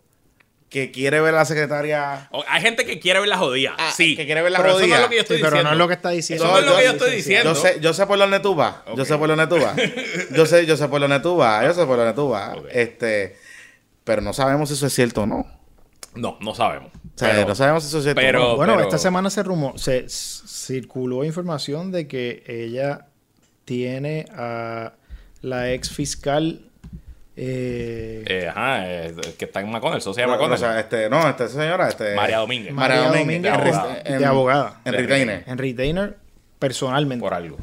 [0.69, 2.29] que quiere ver a la secretaria.
[2.31, 3.75] O- Hay gente que quiere ver la jodida.
[3.79, 4.15] Ah, sí.
[4.17, 4.97] que quiere ver la pero Eso no jodida.
[4.97, 5.69] es lo que yo Sí, estoy pero diciendo.
[5.71, 6.45] no es lo que está diciendo.
[6.45, 7.49] Eso no es lo que yo estoy diciendo.
[7.55, 8.75] Yo sé, yo sé por dónde tú vas.
[8.97, 9.77] Yo sé por dónde tú vas.
[10.37, 11.65] Yo sé, yo sé por dónde tú vas.
[11.65, 12.59] Yo sé por dónde tú vas.
[12.71, 13.37] Este,
[14.05, 15.47] pero no sabemos si eso es cierto o no.
[16.15, 16.91] No, no sabemos.
[17.17, 18.57] sea, Pero- no sabemos si eso es cierto pero- o no.
[18.57, 23.07] Bueno, pero- esta semana se rumó, se circuló información de que ella
[23.65, 24.93] tiene a
[25.41, 26.68] la ex fiscal
[27.41, 30.53] eh, Eh, ajá, eh, que está en McConnell, No, no, McConnell.
[30.55, 32.15] o sea, este, no, esta señora, este.
[32.17, 32.73] María Domínguez.
[32.73, 33.53] María María Domínguez.
[33.53, 34.03] Domínguez, en- abogada.
[34.05, 34.81] en- de abogada.
[34.85, 35.45] En retainer.
[35.47, 36.17] en retainer
[36.59, 37.23] personalmente.
[37.23, 37.57] por algo.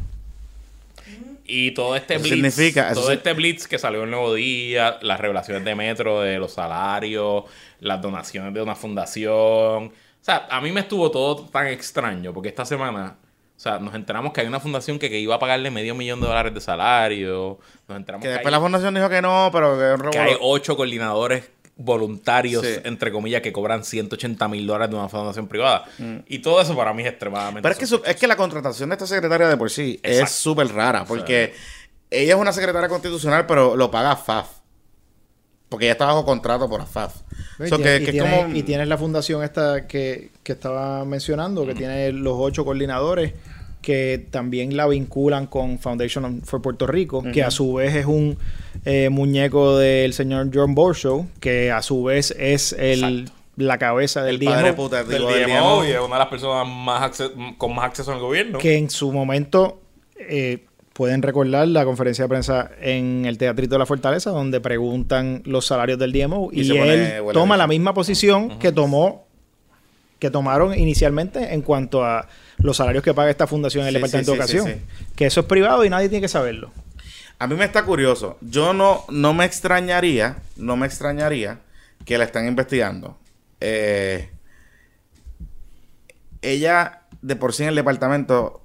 [1.47, 4.97] Y todo este Eso blitz, significa- eso todo este blitz que salió el nuevo día,
[5.01, 7.43] las revelaciones de Metro de los salarios,
[7.81, 9.35] las donaciones de una fundación.
[9.35, 13.17] O sea, a mí me estuvo todo tan extraño porque esta semana,
[13.55, 16.19] o sea, nos enteramos que hay una fundación que, que iba a pagarle medio millón
[16.21, 17.57] de dólares de salario.
[17.87, 20.35] Nos enteramos Que que, después hay, la fundación dijo que no, pero que que hay
[20.41, 22.73] ocho coordinadores voluntarios, Sí.
[22.83, 25.85] entre comillas, que cobran 180 mil dólares de una fundación privada.
[26.27, 27.59] Y todo eso para mí es extremadamente...
[27.59, 27.63] Mm.
[27.63, 30.29] Pero es que, su- es que la contratación de esta secretaria de por sí es
[30.31, 31.53] súper rara, porque
[32.09, 34.47] ella es una secretaria constitucional, pero lo paga FAF.
[35.69, 37.15] Porque ella está bajo contrato por AFAF.
[37.59, 41.03] Y, que- y que es tiene- como- y tienes la fundación esta que, que estaba
[41.05, 43.33] mencionando, que tiene los ocho coordinadores
[43.81, 48.35] que también la vinculan con Foundation for Puerto Rico, que a su vez es un
[48.83, 53.31] eh, muñeco del señor John Borshow, que a su vez es el, Exacto.
[53.57, 55.31] la cabeza del El padre DMO, puta, del DMO,
[55.81, 55.85] DMO.
[55.85, 57.11] y es una de las personas más
[57.59, 58.57] con más acceso al gobierno.
[58.57, 59.79] que en su momento
[60.17, 60.65] eh,
[60.95, 65.65] pueden recordar la conferencia de prensa en el Teatrito de la Fortaleza, donde preguntan los
[65.65, 69.27] salarios del DMO Y y, se pone él toma la misma posición que tomó
[70.19, 72.29] que tomaron inicialmente en cuanto a
[72.59, 74.81] los salarios que paga esta fundación en el Sí, Departamento sí, de Educación.
[75.17, 76.71] Que eso es privado y nadie tiene que saberlo.
[77.39, 78.37] A mí me está curioso.
[78.39, 81.59] Yo no, no me extrañaría, no me extrañaría
[82.05, 83.17] que la están investigando.
[83.59, 84.29] Eh,
[86.41, 88.61] ella, de por sí en el departamento,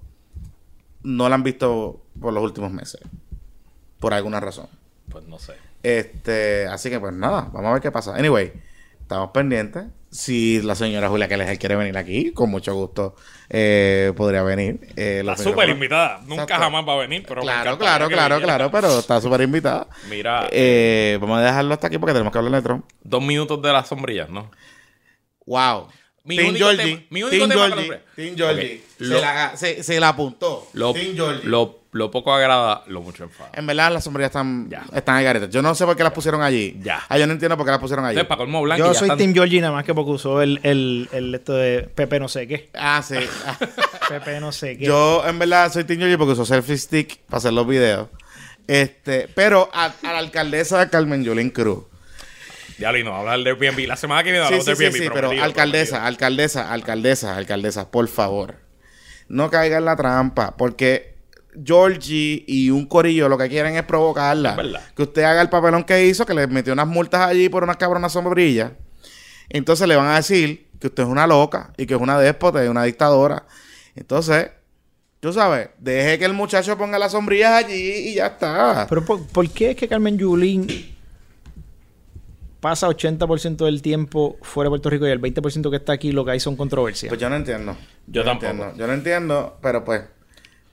[1.03, 3.01] no la han visto por los últimos meses.
[3.99, 4.69] Por alguna razón.
[5.11, 5.55] Pues no sé.
[5.83, 8.15] Este, así que pues nada, vamos a ver qué pasa.
[8.15, 8.53] Anyway,
[9.01, 9.85] estamos pendientes.
[10.11, 13.15] si la señora Julia Keller quiere venir aquí, con mucho gusto
[13.49, 14.81] eh, podría venir.
[14.97, 16.19] Eh, Está súper invitada.
[16.27, 16.65] Nunca Exacto.
[16.65, 19.87] jamás va a venir, pero Claro, claro, claro, claro, pero está súper invitada.
[20.09, 22.85] Mira, Eh, vamos a dejarlo hasta aquí porque tenemos que hablar de Trump.
[23.03, 24.51] dos minutos de las sombrillas, ¿no?
[25.47, 25.89] Wow.
[26.25, 26.85] Mi Team único Georgie.
[26.97, 27.97] tema- mi único Team tema.
[28.51, 28.59] Ok,
[28.99, 30.69] Se, lo- la, se, se la apuntó.
[30.75, 33.51] Lo, Team lo, lo poco agrada, lo mucho enfada.
[33.55, 34.85] En verdad, las sombrillas están, Ya.
[34.95, 35.49] están ahí garetas.
[35.51, 36.79] Yo no sé por qué las pusieron allí.
[36.83, 37.03] Ya.
[37.09, 38.19] Ah, yo no entiendo por qué las pusieron allí.
[38.21, 41.09] Entonces, colmo blanco, Yo soy están- Team Georgie nada más que porque usó el, el,
[41.13, 42.69] el esto de Pepe no sé qué.
[42.75, 43.15] Ah, sí.
[44.09, 44.85] Pepe no sé qué.
[44.85, 48.09] yo, en verdad, soy Team Georgie porque uso selfie stick para hacer los videos.
[48.67, 51.85] Este, pero a, a la alcaldesa Carmen Yulín Cruz.
[52.81, 53.87] Ya, Lino, hablar del Airbnb.
[53.87, 54.97] La semana que viene Sí, hablamos sí, del sí, Airbnb.
[55.03, 56.07] sí, pero prometido, alcaldesa, prometido.
[56.09, 58.55] alcaldesa, alcaldesa, alcaldesa, por favor.
[59.29, 61.15] No caiga en la trampa, porque
[61.65, 64.55] Georgie y un corillo lo que quieren es provocarla.
[64.57, 64.81] Verdad.
[64.97, 67.77] Que usted haga el papelón que hizo, que le metió unas multas allí por unas
[67.77, 68.73] cabronas sombrillas.
[69.49, 72.65] Entonces le van a decir que usted es una loca y que es una déspota
[72.65, 73.45] y una dictadora.
[73.95, 74.51] Entonces,
[75.21, 77.75] tú sabes, deje que el muchacho ponga las sombrillas allí
[78.11, 78.87] y ya está.
[78.89, 80.97] Pero ¿por, por qué es que Carmen Yulín
[82.61, 86.25] pasa 80% del tiempo fuera de Puerto Rico y el 20% que está aquí lo
[86.25, 87.09] que hay son controversias?
[87.09, 87.77] Pues yo no entiendo.
[88.07, 88.51] Yo tampoco.
[88.51, 88.77] entiendo.
[88.79, 90.03] Yo no entiendo, pero pues.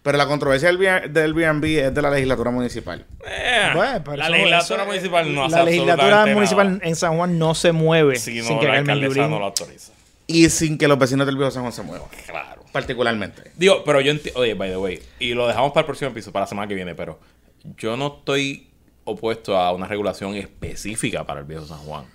[0.03, 3.05] Pero la controversia del, Airbnb es de la legislatura municipal.
[3.27, 6.79] Eh, Bueno, pero la eso- legislatura eso- municipal no hace La legislatura municipal nada.
[6.87, 9.91] en San Juan no se mueve Si sin no, que la alcaldesa no lo autoriza.
[10.27, 12.07] Y sin que los vecinos del viejo San Juan se muevan.
[12.25, 12.63] Claro.
[12.71, 13.51] Particularmente.
[13.57, 14.39] Digo, pero yo entiendo.
[14.39, 15.01] Oye, by the way.
[15.19, 16.95] Y lo dejamos para el próximo episodio, para la semana que viene.
[16.95, 17.19] Pero
[17.77, 18.66] yo no estoy
[19.07, 22.05] opuesto a una regulación específica para el viejo San Juan.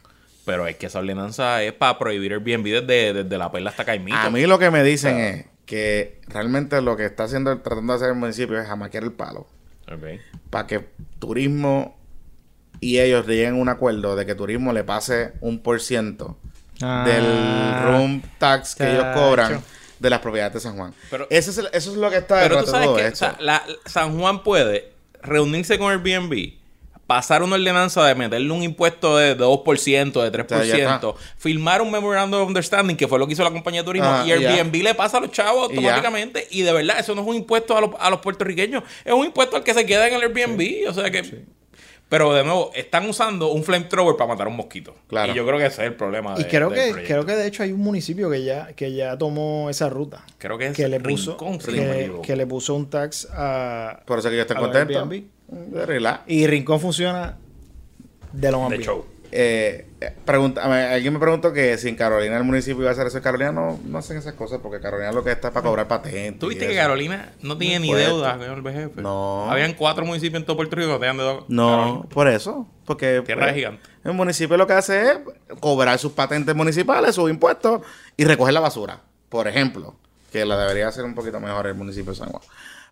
[0.44, 4.16] Pero es que esa ordenanza es para prohibir Airbnb desde, desde la perla hasta Caimito.
[4.16, 5.36] A mí lo que me dicen Claro.
[5.36, 9.12] es que realmente lo que está haciendo, tratando de hacer el municipio es jamaquear el
[9.12, 9.46] palo.
[9.90, 10.20] Ok.
[10.50, 10.84] Para que
[11.18, 11.96] turismo
[12.80, 16.36] y ellos lleguen a un acuerdo de que turismo le pase un por ciento
[16.82, 17.04] Ah.
[17.06, 19.62] del room tax que ellos cobran
[20.00, 20.92] de las propiedades de San Juan.
[21.10, 22.96] Pero- eso, es el- eso es lo que está Pero detrás tú de sabes todo
[22.96, 23.26] que esto.
[23.26, 26.54] o sea, la- San Juan puede reunirse con Airbnb,
[27.14, 31.00] pasar una ordenanza de meterle un impuesto de 2%, de 3%, O sea, ya
[31.36, 34.24] firmar un memorandum of understanding, que fue lo que hizo la compañía de turismo, Ah,
[34.26, 34.54] y y ya.
[34.54, 35.80] Airbnb le pasa a los chavos Y ya.
[35.80, 36.48] automáticamente.
[36.50, 39.26] Y, de verdad, eso no es un impuesto a los, a los puertorriqueños, es un
[39.26, 40.88] impuesto al que se queda en el Airbnb.
[40.88, 41.44] O sea que.
[42.08, 44.94] Pero de nuevo, están usando un flamethrower para matar un mosquito.
[45.08, 45.32] Claro.
[45.32, 46.34] Y yo creo que ese es el problema.
[46.38, 48.92] Y de- creo del que, creo que de hecho hay un municipio que ya, que
[48.94, 50.24] ya tomó esa ruta.
[50.38, 54.18] Creo que es que le puso, Rincón, que, que le puso un tax a, Por
[54.18, 54.60] eso que yo estoy a
[55.72, 56.22] relax.
[56.26, 57.36] Y Rincón funciona
[58.32, 58.88] de lo más de bien.
[58.88, 59.06] show.
[59.34, 63.06] Eh, eh, pregunta, alguien me preguntó que si en Carolina el municipio iba a hacer
[63.06, 65.64] eso en Carolina, no, no hacen esas cosas porque Carolina lo que está es para
[65.64, 66.38] cobrar patentes.
[66.38, 66.82] ¿Tú viste que eso.
[66.82, 68.16] Carolina no tenía ni Impuesto.
[68.18, 68.96] deuda con el BGF?
[68.98, 69.50] No.
[69.50, 71.44] Habían cuatro municipios en todo Puerto Rico que no tenían deuda.
[71.48, 72.02] No, Carolina.
[72.10, 72.68] por eso.
[72.84, 73.82] Porque Tierra pues, gigante.
[74.04, 75.18] el municipio lo que hace es
[75.60, 77.80] cobrar sus patentes municipales, sus impuestos
[78.18, 79.00] y recoger la basura.
[79.30, 79.96] Por ejemplo,
[80.30, 82.42] que la debería hacer un poquito mejor el municipio de San Juan.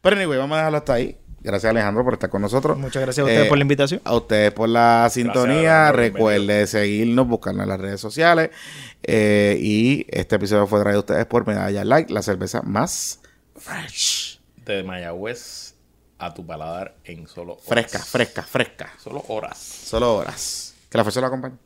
[0.00, 1.18] Pero anyway, vamos a dejarlo hasta ahí.
[1.42, 2.76] Gracias Alejandro por estar con nosotros.
[2.78, 4.00] Muchas gracias a ustedes Eh, por la invitación.
[4.04, 5.90] A ustedes por la sintonía.
[5.92, 8.50] Recuerde seguirnos, buscarnos en las redes sociales.
[9.02, 13.20] Eh, y este episodio fue traído a ustedes por Medalla Light, la cerveza más
[13.56, 14.38] fresh.
[14.66, 15.74] De Mayagüez
[16.18, 17.66] a tu paladar en solo horas.
[17.66, 18.92] Fresca, fresca, fresca.
[19.02, 19.56] Solo horas.
[19.58, 20.74] Solo horas.
[20.90, 21.56] Que la fuerza lo acompañe.